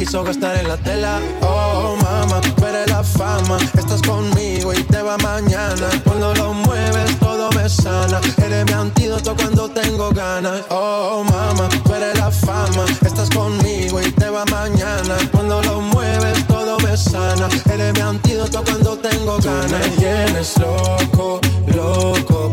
quiso 0.00 0.24
gastar 0.24 0.56
en 0.56 0.66
la 0.66 0.78
tela. 0.78 1.20
Oh, 1.42 1.94
mama, 2.02 2.40
veré 2.58 2.86
la 2.86 3.04
fama. 3.04 3.58
Estás 3.76 4.00
conmigo 4.00 4.72
y 4.72 4.82
te 4.84 5.02
va 5.02 5.18
mañana. 5.18 5.88
Cuando 6.04 6.34
lo 6.36 6.54
mueves, 6.54 7.18
todo 7.18 7.50
me 7.50 7.68
sana. 7.68 8.18
Eres 8.42 8.64
mi 8.64 8.72
antídoto 8.72 9.36
cuando 9.36 9.68
tengo 9.68 10.10
ganas. 10.10 10.62
Oh, 10.70 11.22
mama, 11.24 11.68
veré 11.86 12.14
la 12.14 12.30
fama. 12.30 12.86
Estás 13.04 13.28
conmigo 13.28 14.00
y 14.00 14.10
te 14.12 14.30
va 14.30 14.46
mañana. 14.46 15.16
Cuando 15.32 15.60
lo 15.62 15.82
mueves, 15.82 16.46
todo 16.46 16.78
me 16.78 16.96
sana. 16.96 17.46
Eres 17.70 17.92
mi 17.92 18.00
antídoto 18.00 18.64
cuando 18.64 18.96
tengo 18.96 19.36
ganas. 19.36 19.68
Tú 19.68 19.90
me 19.90 19.96
tienes 19.98 20.56
loco, 20.58 21.40
loco, 21.76 22.52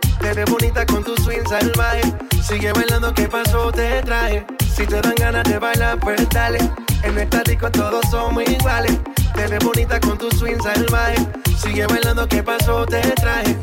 Te 0.21 0.33
ves 0.33 0.45
bonita 0.49 0.85
con 0.85 1.03
tu 1.03 1.15
swing 1.17 1.45
salvaje. 1.49 2.01
Sigue 2.43 2.71
bailando, 2.73 3.11
¿qué 3.13 3.27
pasó? 3.27 3.71
Te 3.71 4.01
traje. 4.03 4.45
Si 4.75 4.85
te 4.85 5.01
dan 5.01 5.15
ganas 5.15 5.43
de 5.45 5.57
bailar, 5.57 5.99
pues 5.99 6.29
dale. 6.29 6.59
En 7.03 7.17
esta 7.17 7.41
disco 7.41 7.71
todos 7.71 8.05
somos 8.09 8.47
iguales. 8.47 8.97
Te 9.33 9.47
ves 9.47 9.63
bonita 9.63 9.99
con 9.99 10.17
tu 10.19 10.29
swing 10.31 10.61
salvaje. 10.61 11.15
Sigue 11.57 11.87
bailando, 11.87 12.27
¿qué 12.27 12.43
pasó? 12.43 12.85
Te 12.85 13.01
traje. 13.01 13.57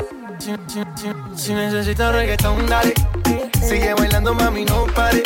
Si, 1.36 1.54
necesitas 1.54 2.12
reggaetón, 2.12 2.66
dale. 2.66 2.92
Sigue 3.60 3.94
bailando, 3.94 4.34
mami, 4.34 4.64
no 4.64 4.86
pare. 4.86 5.22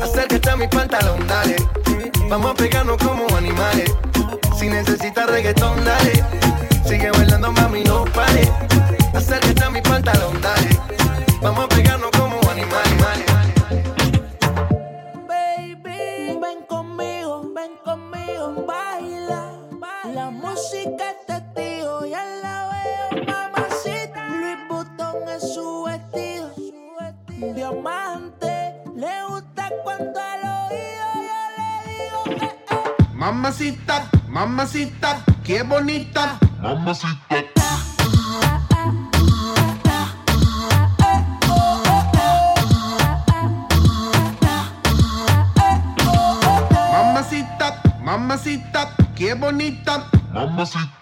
Acércate 0.00 0.48
a 0.48 0.56
mi 0.56 0.68
pantalón, 0.68 1.26
dale. 1.26 1.56
Vamos 2.28 2.52
a 2.52 2.54
pegarnos 2.54 2.98
como 2.98 3.26
animales. 3.36 3.92
Si 4.58 4.68
necesitas 4.68 5.26
reggaetón, 5.26 5.84
dale. 5.84 6.24
Sigue 6.86 7.10
bailando, 7.10 7.50
mami, 7.52 7.82
no 7.82 8.04
pare 8.04 8.48
acércate 9.14 9.64
a 9.64 9.70
mi 9.70 9.80
pantalón, 9.82 10.40
dale. 10.40 10.68
Vamos 11.40 11.64
a 11.64 11.68
pegarnos 11.68 12.10
como 12.12 12.38
animales. 12.50 13.26
Baby, 15.28 16.38
ven 16.40 16.62
conmigo, 16.68 17.50
ven 17.54 17.72
conmigo, 17.84 18.64
baila. 18.66 19.52
baila. 19.72 20.14
La 20.14 20.30
música 20.30 21.10
es 21.10 21.26
testigo, 21.26 22.06
ya 22.06 22.24
la 22.42 22.70
veo, 22.70 23.24
mamacita. 23.26 24.28
Luis 24.28 24.58
Butón 24.68 25.28
es 25.28 25.54
su 25.54 25.84
vestido, 25.84 26.50
diamante. 27.54 28.74
Le 28.94 29.24
gusta 29.28 29.70
cuando 29.84 30.20
al 30.20 30.40
oído 30.70 31.06
yo 31.28 31.40
le 31.58 31.70
digo 31.92 32.40
que. 32.40 32.46
Eh. 32.46 33.08
Mamacita, 33.12 34.08
mamacita, 34.28 35.24
qué 35.44 35.62
bonita. 35.62 36.38
Mamacita. 36.60 37.91
es 49.32 49.40
bonita. 49.40 50.06
Mamacita. 50.32 51.01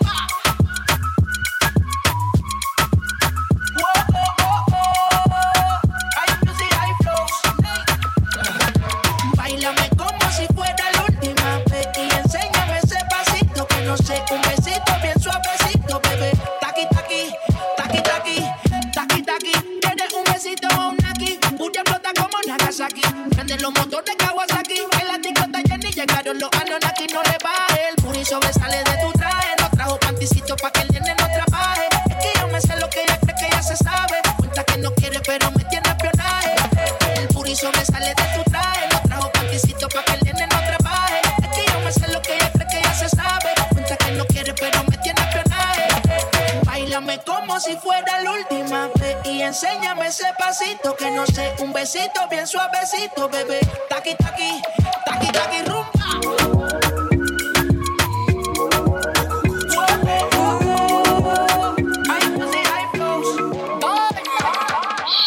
Que 51.01 51.09
no 51.09 51.25
sé, 51.25 51.55
un 51.63 51.73
besito 51.73 52.19
bien 52.29 52.45
suavecito, 52.45 53.27
bebé. 53.27 53.59
Taqui 53.89 54.11
taqui, 54.17 54.61
taqui 55.03 55.31
taqui 55.31 55.59
rumba. 55.67 55.89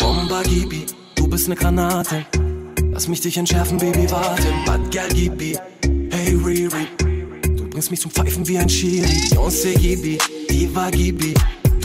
Bomber 0.00 0.42
Gibi, 0.44 0.86
du 1.16 1.26
bist 1.26 1.48
ne 1.48 1.56
Granate. 1.56 2.24
Lass 2.92 3.08
mich 3.08 3.20
dich 3.20 3.36
entschärfen, 3.36 3.78
Baby, 3.78 4.08
warte. 4.10 4.46
Bad 4.66 4.92
Girl 4.92 5.08
Gibi, 5.08 5.58
hey 6.12 6.36
Riri. 6.36 6.86
Du 7.56 7.68
bringst 7.68 7.90
mich 7.90 8.00
zum 8.00 8.12
Pfeifen 8.12 8.46
wie 8.46 8.58
ein 8.58 8.68
Chiri. 8.68 9.28
Beyoncé 9.30 9.74
Gibi, 9.74 10.18
Diva 10.48 10.88
Gibi. 10.90 11.34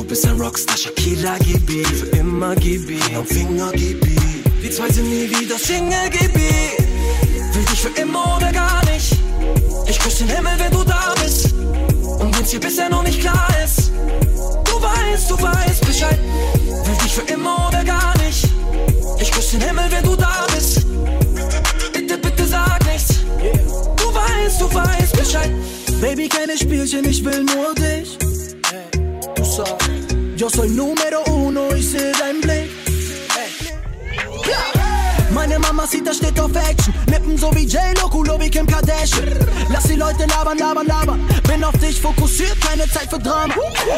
Bist 0.10 0.26
ein 0.26 0.42
Rockstar, 0.42 0.76
Shakira 0.76 1.38
Gibi. 1.38 1.86
Für 1.86 2.18
immer 2.18 2.56
Gibi, 2.56 2.98
am 3.16 3.24
Finger 3.24 3.72
Gibi. 3.74 4.16
Die 4.60 4.72
zwei 4.72 4.90
sind 4.90 5.08
nie 5.08 5.30
wieder 5.30 5.60
Single 5.60 6.10
Gibi. 6.10 6.50
Will 7.54 7.66
dich 7.66 7.80
für 7.80 8.02
immer 8.02 8.38
oder 8.38 8.52
gar 8.52 8.84
nicht. 8.86 9.14
Ich 9.88 10.00
küsse 10.00 10.24
den 10.24 10.36
Himmel, 10.36 10.54
wenn 10.58 10.72
du 10.72 10.84
da 10.84 11.14
bist. 11.24 11.54
Und 11.54 12.36
wenn's 12.36 12.50
dir 12.50 12.60
bisher 12.60 12.90
noch 12.90 13.04
nicht 13.04 13.22
klar 13.22 13.56
ist. 13.64 13.92
Du 14.66 14.82
weißt, 14.82 15.30
du 15.30 15.40
weißt 15.40 15.86
Bescheid. 15.86 16.18
Will 16.66 16.98
dich 17.04 17.14
für 17.14 17.32
immer 17.32 17.68
oder 17.68 17.84
gar 17.84 18.18
nicht. 18.18 18.50
Ich 19.22 19.32
küsse 19.32 19.60
den 19.60 19.68
Himmel, 19.68 19.92
wenn 19.92 20.04
du 20.04 20.16
da 20.16 20.48
bist. 20.56 20.88
Bitte, 21.94 22.18
bitte 22.18 22.48
sag 22.48 22.84
nichts. 22.92 23.20
Du 23.96 24.12
weißt, 24.12 24.60
du 24.60 24.74
weißt 24.74 25.18
Bescheid. 25.20 25.52
Baby, 26.02 26.28
keine 26.28 26.58
Spielchen, 26.58 27.08
ich 27.08 27.24
will 27.24 27.44
nur 27.44 27.76
dich. 27.76 28.09
Yo 30.50 30.62
soy 30.62 30.70
número 30.70 31.24
uno, 31.26 31.76
ich 31.76 31.92
seh 31.92 32.12
dein 32.18 32.42
Blick. 32.42 32.72
Meine 35.32 35.60
Mamacita 35.60 36.12
steht 36.12 36.40
auf 36.40 36.56
Action. 36.56 36.92
Lippen 37.06 37.38
so 37.38 37.54
wie 37.54 37.66
J-Lo, 37.66 38.10
Kulo 38.10 38.40
wie 38.40 38.50
Kim 38.50 38.66
Kardashian. 38.66 39.30
Lass 39.70 39.84
die 39.84 39.96
Leute 39.96 40.26
labern, 40.26 40.58
labern, 40.58 40.88
labern. 40.88 41.28
Bin 41.48 41.64
auf 41.64 41.78
dich 41.78 42.02
fokussiert, 42.02 42.60
keine 42.62 42.90
Zeit 42.90 43.12
für 43.12 43.20
Drama. 43.20 43.54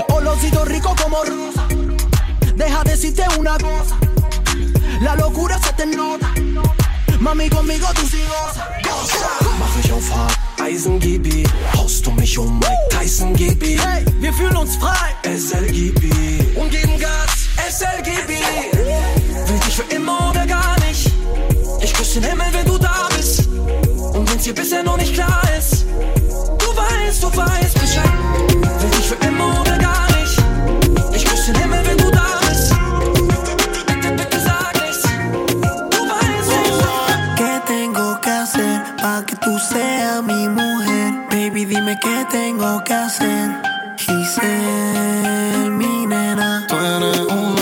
Olorcito 0.10 0.64
rico 0.64 0.94
como 1.02 1.20
rosa. 1.24 1.66
Deja 2.58 2.84
decirte 2.84 3.24
una 3.40 3.58
cosa. 3.58 3.96
La 5.02 5.16
locura 5.16 5.58
se 5.58 5.72
te 5.74 5.86
nota. 5.86 6.34
Mami, 7.20 7.50
conmigo 7.50 7.88
tú 7.96 8.02
sí 8.02 8.24
goza. 8.28 8.68
Mach 9.58 9.76
mich 9.78 9.92
auf 9.94 10.12
hart, 10.14 10.38
Eisen 10.62 11.00
Gibi. 11.00 11.44
Haust 11.76 12.06
du 12.06 12.12
mich 12.12 12.38
um 12.38 12.60
Mike 12.60 12.88
Tyson 12.92 13.34
Gibi. 13.34 13.80
Hey, 13.84 14.06
wir 14.20 14.32
fühlen 14.32 14.56
uns 14.56 14.76
frei. 14.76 15.16
SL 15.24 15.66
Gibi. 15.72 16.12
Und 16.56 16.70
geben 16.70 17.00
Gas, 17.00 17.48
SL 17.70 18.04
Gibi. 18.04 18.40
Will 19.48 19.60
dich 19.66 19.76
für 19.76 19.96
immer 19.96 20.30
oder 20.30 20.46
gar 20.46 20.76
nicht. 20.88 21.12
Ich 21.82 21.94
küsse 21.94 22.22
den 22.22 22.30
Himmel, 22.30 22.46
wenn 22.52 22.66
du 22.66 22.78
da 22.78 23.10
bist. 23.16 23.48
Und 24.14 24.30
wenn's 24.30 24.44
dir 24.44 24.54
bisher 24.54 24.84
noch 24.84 24.98
nicht 24.98 25.16
klar 25.16 25.42
ist. 25.58 25.86
Du 26.60 26.68
weißt, 26.78 27.24
du 27.24 27.36
weißt 27.36 27.80
Bescheid. 27.82 28.12
Will 28.82 28.90
dich 28.92 29.08
für 29.08 29.28
immer 29.28 29.62
oder 29.62 29.72
gar 29.72 29.78
nicht. 29.78 29.81
Dime 41.92 42.00
qué 42.00 42.26
tengo 42.30 42.84
que 42.84 42.94
hacer. 42.94 43.52
Giselle, 43.98 45.70
mi 45.70 46.06
nena. 46.06 46.66
Tú 46.68 46.76
eres 46.76 47.20
una 47.20 47.61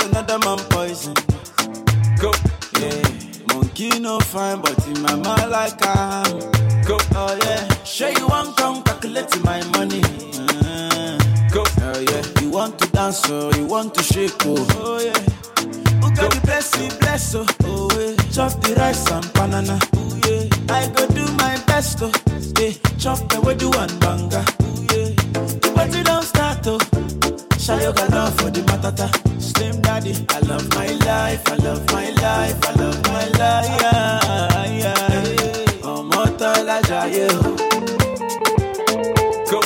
food 0.00 0.10
another 0.10 0.38
man 0.40 0.58
poison. 0.70 1.14
Go. 2.20 2.32
Yeah. 2.78 3.54
Monkey 3.54 3.98
no 4.00 4.18
fine, 4.20 4.60
but 4.60 4.86
in 4.86 5.00
my 5.02 5.14
mind 5.14 5.50
like 5.50 5.78
I'm. 5.86 6.38
Go. 6.84 6.98
Oh 7.14 7.38
yeah. 7.42 7.68
Sure 7.84 8.10
you 8.10 8.26
want 8.28 8.56
come 8.56 8.82
calculate 8.82 9.44
my 9.44 9.62
money. 9.70 10.02
Uh, 10.02 11.18
Go. 11.52 11.64
Oh 11.82 12.00
yeah. 12.00 12.40
You 12.42 12.50
want 12.50 12.78
to 12.78 12.88
dance 12.90 13.22
oh, 13.28 13.52
you 13.56 13.66
want 13.66 13.94
to 13.94 14.02
shake 14.02 14.32
oh. 14.46 14.66
Oh 14.80 15.00
yeah. 15.00 15.18
Who 16.00 16.14
got 16.14 16.32
the 16.32 16.40
blessing, 16.44 16.90
bless 17.00 17.34
oh. 17.34 17.46
Oh 17.64 17.88
yeah. 17.98 18.16
Chop 18.32 18.60
the 18.62 18.74
rice 18.76 19.10
and 19.10 19.32
banana. 19.32 19.78
Oh 19.94 20.20
yeah. 20.26 20.74
I 20.74 20.88
go 20.88 21.06
do 21.08 21.24
my 21.34 21.56
best 21.66 21.98
oh. 22.02 22.12
Yeah. 22.58 22.72
Chop 22.98 23.18
the 23.28 23.54
do 23.54 23.70
and 23.72 24.00
banga. 24.00 24.44
Oh 24.60 24.86
yeah. 24.92 25.10
The 25.60 25.72
party 25.74 26.02
don't 26.02 26.22
start 26.22 26.39
Shayo 27.60 27.94
got 27.94 28.10
love 28.10 28.34
for 28.40 28.50
the 28.50 28.60
matata. 28.62 29.06
Slim 29.40 29.80
daddy, 29.82 30.14
I 30.30 30.38
love 30.40 30.68
my 30.74 30.86
life, 31.06 31.42
I 31.48 31.56
love 31.56 31.84
my 31.92 32.08
life, 32.10 32.58
I 32.68 32.72
love 32.80 33.02
my 33.06 33.26
life. 33.40 33.80
Yeah, 33.82 34.66
yeah. 34.82 35.90
Ọmọ 35.92 36.22
tọ́lá 36.40 36.76
jayé 36.88 37.26
o. 37.38 37.50
Go. 39.50 39.60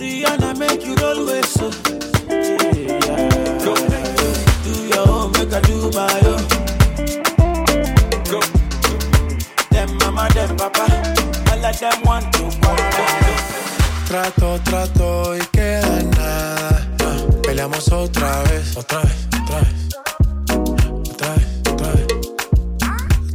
Rihanna 0.00 0.50
make 0.60 0.84
you 0.86 0.94
roll 1.02 1.20
with 1.28 1.46
so. 1.56 1.66
Yeah, 2.28 3.64
Go. 3.64 3.72
Do 4.64 4.72
your 4.92 5.06
own, 5.16 5.28
make 5.36 5.52
I 5.58 5.60
do 5.68 5.76
my 5.98 6.20
own. 6.32 6.44
Go. 8.30 8.40
Them 9.72 9.90
mama, 10.00 10.24
them 10.34 10.50
papa, 10.60 10.84
all 11.50 11.64
of 11.68 11.74
them 11.80 11.98
want 12.08 12.26
to 12.34 12.44
quarrel. 12.60 13.36
Trato, 14.08 14.50
trato 14.66 15.08
y 15.36 15.42
queda 15.54 16.00
en 16.00 16.10
nada. 16.10 16.17
Ah, 16.17 16.17
peleamos 17.58 17.90
otra 17.90 18.42
vez, 18.44 18.76
otra 18.76 19.00
vez, 19.00 19.28
otra 19.42 19.58
vez. 19.58 19.74
Otra 21.10 21.34
vez, 21.34 21.46
otra 21.72 21.92
vez. 21.92 22.06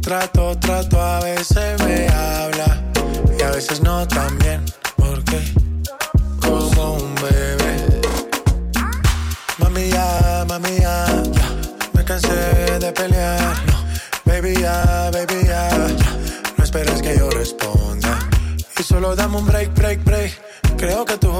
Trato, 0.00 0.58
trato, 0.60 0.98
a 0.98 1.20
veces 1.20 1.82
me 1.82 2.08
habla 2.08 2.82
y 3.38 3.42
a 3.42 3.50
veces 3.50 3.82
no 3.82 4.08
tan 4.08 4.38
bien. 4.38 4.64
Porque 4.96 5.38
como 6.40 6.94
un 6.94 7.14
bebé. 7.16 8.00
Mami 9.58 9.90
ya, 9.90 10.46
mami 10.48 10.74
ya, 10.80 11.04
ya. 11.30 11.48
Me 11.92 12.02
cansé 12.02 12.78
de 12.80 12.92
pelear. 12.92 13.54
No, 13.66 13.84
baby 14.24 14.54
ya, 14.58 15.10
baby 15.12 15.44
ya, 15.44 15.68
ya. 15.68 16.16
No 16.56 16.64
esperes 16.64 17.02
que 17.02 17.18
yo 17.18 17.28
responda. 17.28 18.18
Y 18.78 18.82
solo 18.82 19.14
dame 19.14 19.36
un 19.36 19.44
break, 19.44 19.74
break, 19.74 20.02
break. 20.02 20.32
Creo 20.78 21.04
que 21.04 21.18
tú 21.18 21.30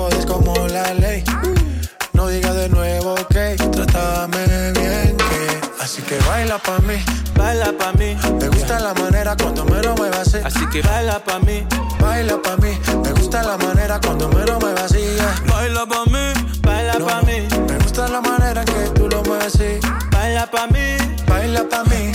baila 6.55 6.59
pa' 6.63 6.79
mí, 6.87 7.05
baila 7.37 7.73
pa' 7.73 7.93
mí. 7.95 8.17
Me 8.41 8.49
gusta 8.49 8.79
la 8.79 8.95
manera 8.95 9.35
cuando 9.37 9.65
me 9.65 9.83
lo 9.83 9.95
muevas 9.97 10.21
así. 10.21 10.39
Así 10.45 10.67
que 10.71 10.83
baila 10.83 11.19
pa' 11.19 11.41
mí, 11.41 11.67
baila 11.99 12.41
pa' 12.41 12.57
mí. 12.59 12.79
Me 13.03 13.11
gusta 13.13 13.43
la 13.43 13.57
manera 13.57 13.99
cuando 14.01 14.29
me 14.29 14.45
lo 14.45 14.61
muevas 14.61 14.93
así. 14.93 15.17
Baila 15.49 15.85
pa' 15.87 16.05
mí, 16.07 16.33
baila 16.63 16.99
No, 16.99 17.07
pa' 17.07 17.23
mí, 17.23 17.49
Me 17.69 17.79
gusta 17.79 18.09
la 18.09 18.21
manera 18.21 18.61
en 18.61 18.67
que 18.67 18.91
tú 18.95 19.09
lo 19.09 19.23
mueves 19.25 19.55
así. 19.55 19.81
baila 20.13 20.47
pa' 20.47 20.67
mí. 20.69 20.97
Baila 21.27 21.69
pa' 21.69 21.85
mí, 21.85 22.13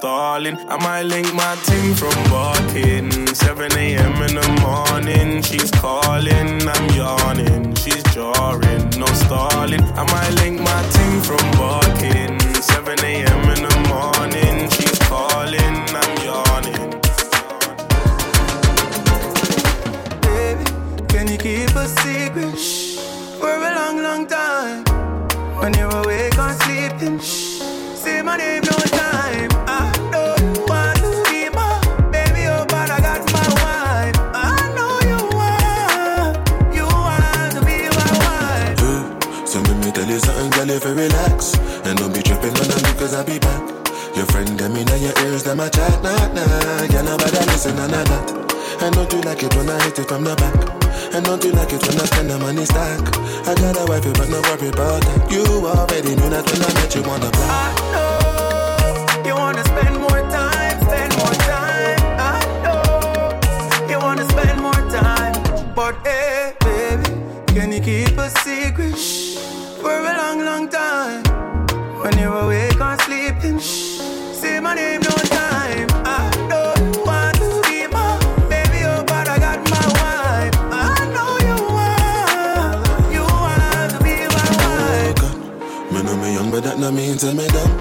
stalling. 0.00 0.56
I 0.66 0.76
might 0.78 1.02
link 1.02 1.28
my 1.34 1.54
ting 1.66 1.94
from 1.94 2.16
barking. 2.30 3.10
7 3.34 3.70
a.m. 3.76 4.14
in 4.26 4.34
the 4.40 4.48
morning, 4.64 5.42
she's 5.42 5.70
calling, 5.70 6.66
I'm 6.74 6.86
yawning, 6.96 7.74
she's 7.74 8.02
jarring, 8.14 8.88
no 8.98 9.04
stalling. 9.24 9.82
I 10.00 10.04
might 10.14 10.32
link 10.40 10.58
my 10.58 10.82
ting 10.94 11.20
from 11.28 11.44
barking. 11.60 12.40
7 12.62 12.98
a.m. 13.12 13.42
in 13.54 13.60
the 13.68 13.76
morning, 13.92 14.70
she's 14.70 14.98
calling, 15.10 15.76
I'm 16.00 16.12
yawning. 16.28 16.90
Baby, 20.24 20.64
can 21.12 21.28
you 21.28 21.36
keep 21.36 21.76
a 21.76 21.86
secret 22.00 22.56
Shh, 22.56 22.96
for 23.38 23.52
a 23.68 23.74
long, 23.78 24.02
long 24.02 24.26
time? 24.26 24.82
When 25.60 25.74
you're 25.74 25.94
awake 26.02 26.38
or 26.38 26.52
sleeping, 26.64 27.18
shh, 27.20 27.60
say 28.02 28.22
my 28.22 28.38
name 28.38 28.62
no 28.62 28.78
time. 28.96 29.59
Something, 40.18 40.50
girl, 40.50 40.70
if 40.70 40.84
you 40.84 40.94
relax. 40.94 41.54
And 41.86 41.98
don't 41.98 42.12
be 42.12 42.22
tripping 42.22 42.56
on 42.56 42.66
me, 42.82 42.92
cause 42.98 43.14
I'll 43.14 43.24
be 43.24 43.38
back. 43.38 43.62
Your 44.16 44.26
friend, 44.26 44.48
them 44.58 44.74
in 44.76 44.88
your 44.98 45.14
ears, 45.24 45.44
them 45.44 45.60
a 45.60 45.70
chat, 45.70 46.02
nah, 46.02 46.16
nah. 46.34 46.82
Yeah, 46.90 47.02
nobody 47.02 47.38
listen, 47.46 47.76
none 47.76 47.94
of 47.94 48.08
that. 48.08 48.40
And 48.82 48.94
don't 48.94 49.12
you 49.12 49.20
like 49.22 49.42
it 49.42 49.54
when 49.54 49.68
I 49.68 49.82
hit 49.84 49.98
it 49.98 50.08
from 50.08 50.24
the 50.24 50.34
back? 50.36 50.56
And 51.14 51.24
don't 51.24 51.44
you 51.44 51.52
like 51.52 51.72
it 51.72 51.82
when 51.86 52.00
I 52.00 52.04
spend 52.06 52.30
the 52.30 52.38
money 52.38 52.64
stack? 52.64 53.00
I 53.46 53.54
got 53.54 53.76
a 53.78 53.84
wife, 53.86 54.04
but 54.14 54.28
no 54.28 54.40
worry 54.42 54.68
about 54.68 55.02
that. 55.02 55.30
You 55.30 55.44
already 55.66 56.16
knew 56.16 56.30
that 56.30 56.44
when 56.48 56.62
I 56.64 56.72
met 56.74 56.94
you 56.94 57.02
on 57.04 57.20
the 57.20 57.30
block. 57.30 57.50
I 57.50 57.70
know 57.92 59.28
you 59.28 59.34
wanna 59.34 59.64
spend 59.64 59.96
more 60.00 60.22
time, 60.32 60.80
spend 60.80 61.12
more 61.18 61.36
time. 61.44 62.00
I 62.18 62.40
know 62.64 63.88
you 63.90 63.98
wanna 63.98 64.26
spend 64.28 64.60
more 64.60 64.82
time, 64.90 65.74
but 65.74 65.94
hey, 66.06 66.54
baby, 66.60 67.54
can 67.54 67.72
you 67.72 67.80
keep 67.80 68.16
a 68.18 68.30
secret 68.30 68.96
for 69.80 69.90
a 69.92 70.12
long, 70.20 70.44
long 70.44 70.68
time? 70.68 71.22
When 72.02 72.18
you're 72.18 72.34
awake 72.44 72.80
or 72.80 72.96
sleeping, 73.04 73.58
shh, 73.58 74.00
say 74.40 74.60
my 74.60 74.74
name 74.74 75.00
no 75.02 75.10
time. 75.10 75.88
I 76.04 76.30
don't 76.48 77.06
want 77.06 77.36
to 77.36 77.48
be 77.66 77.86
my 77.88 78.18
baby, 78.48 78.84
oh, 78.84 79.04
but 79.06 79.28
I 79.28 79.38
got 79.38 79.58
my 79.74 79.86
wife. 80.00 80.54
I 80.72 80.96
know 81.14 81.32
you 81.48 81.58
want, 81.76 83.12
you 83.14 83.22
want 83.22 83.90
to 83.92 83.98
be 84.04 84.16
my 84.36 84.48
wife. 84.62 85.92
Me 85.92 86.02
know 86.02 86.16
me 86.16 86.34
young, 86.34 86.50
but 86.50 86.62
that 86.64 86.78
not 86.78 86.94
mean 86.94 87.16
to 87.18 87.34
me 87.34 87.46
dumb. 87.48 87.72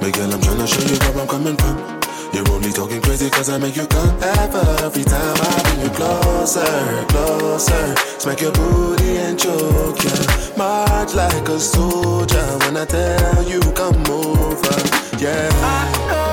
Me 0.00 0.10
girl, 0.10 0.32
I'm 0.32 0.40
tryna 0.40 0.66
show 0.66 0.82
you 0.88 0.98
where 1.14 1.22
I'm 1.22 1.28
coming 1.28 1.56
from. 1.56 1.97
You're 2.32 2.48
only 2.50 2.72
talking 2.72 3.00
crazy 3.00 3.30
cause 3.30 3.48
I 3.48 3.58
make 3.58 3.76
you 3.76 3.86
come 3.86 4.16
Every 4.22 5.04
time 5.04 5.36
I 5.40 5.62
bring 5.64 5.80
you 5.80 5.90
closer, 5.90 7.06
closer. 7.08 7.94
Smack 8.18 8.40
your 8.40 8.52
booty 8.52 9.16
and 9.16 9.38
choke 9.38 10.02
ya. 10.04 10.10
March 10.56 11.14
like 11.14 11.48
a 11.48 11.58
soldier 11.58 12.46
When 12.64 12.76
I 12.76 12.84
tell 12.84 13.42
you 13.44 13.60
come 13.72 14.04
over, 14.10 14.78
yeah. 15.18 15.48
You 16.10 16.27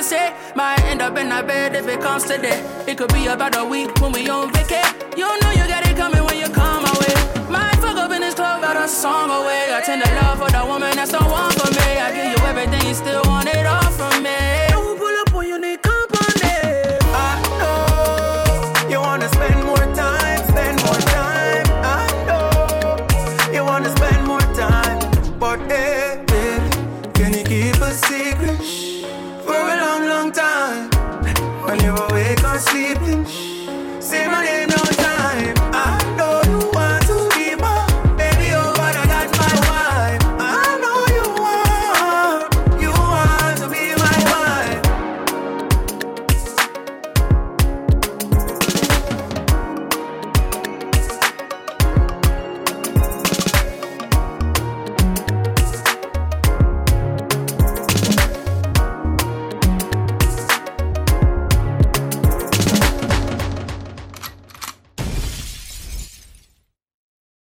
wanna 0.00 0.08
conversate. 0.08 0.56
Might 0.56 0.80
end 0.84 1.02
up 1.02 1.16
in 1.18 1.30
a 1.32 1.42
bed 1.42 1.74
if 1.74 1.86
it 1.86 2.00
comes 2.00 2.24
to 2.24 2.38
that. 2.38 2.88
It 2.88 2.98
could 2.98 3.12
be 3.12 3.26
about 3.26 3.56
a 3.56 3.64
week 3.64 3.90
when 4.00 4.12
we 4.12 4.28
on 4.28 4.50
vacay. 4.50 4.84
You 5.16 5.26
know 5.40 5.50
you 5.50 5.66
got 5.68 5.86
it 5.86 5.96
coming 5.96 6.24
when 6.24 6.38
you 6.38 6.48
come 6.48 6.82
my 6.82 6.92
way. 7.00 7.14
Might 7.50 7.76
fuck 7.76 7.96
up 7.96 8.10
in 8.12 8.20
this 8.20 8.34
club, 8.34 8.62
got 8.62 8.76
a 8.76 8.88
song 8.88 9.30
away. 9.30 9.72
I 9.72 9.80
tend 9.84 10.02
to 10.02 10.14
love 10.22 10.38
for 10.38 10.50
the 10.50 10.64
woman 10.66 10.96
that's 10.96 11.12
the 11.12 11.18
one 11.18 11.52
for 11.52 11.70
me. 11.70 11.98
I 11.98 12.12
give 12.14 12.26
you 12.32 12.46
everything, 12.46 12.88
you 12.88 12.94
still 12.94 13.29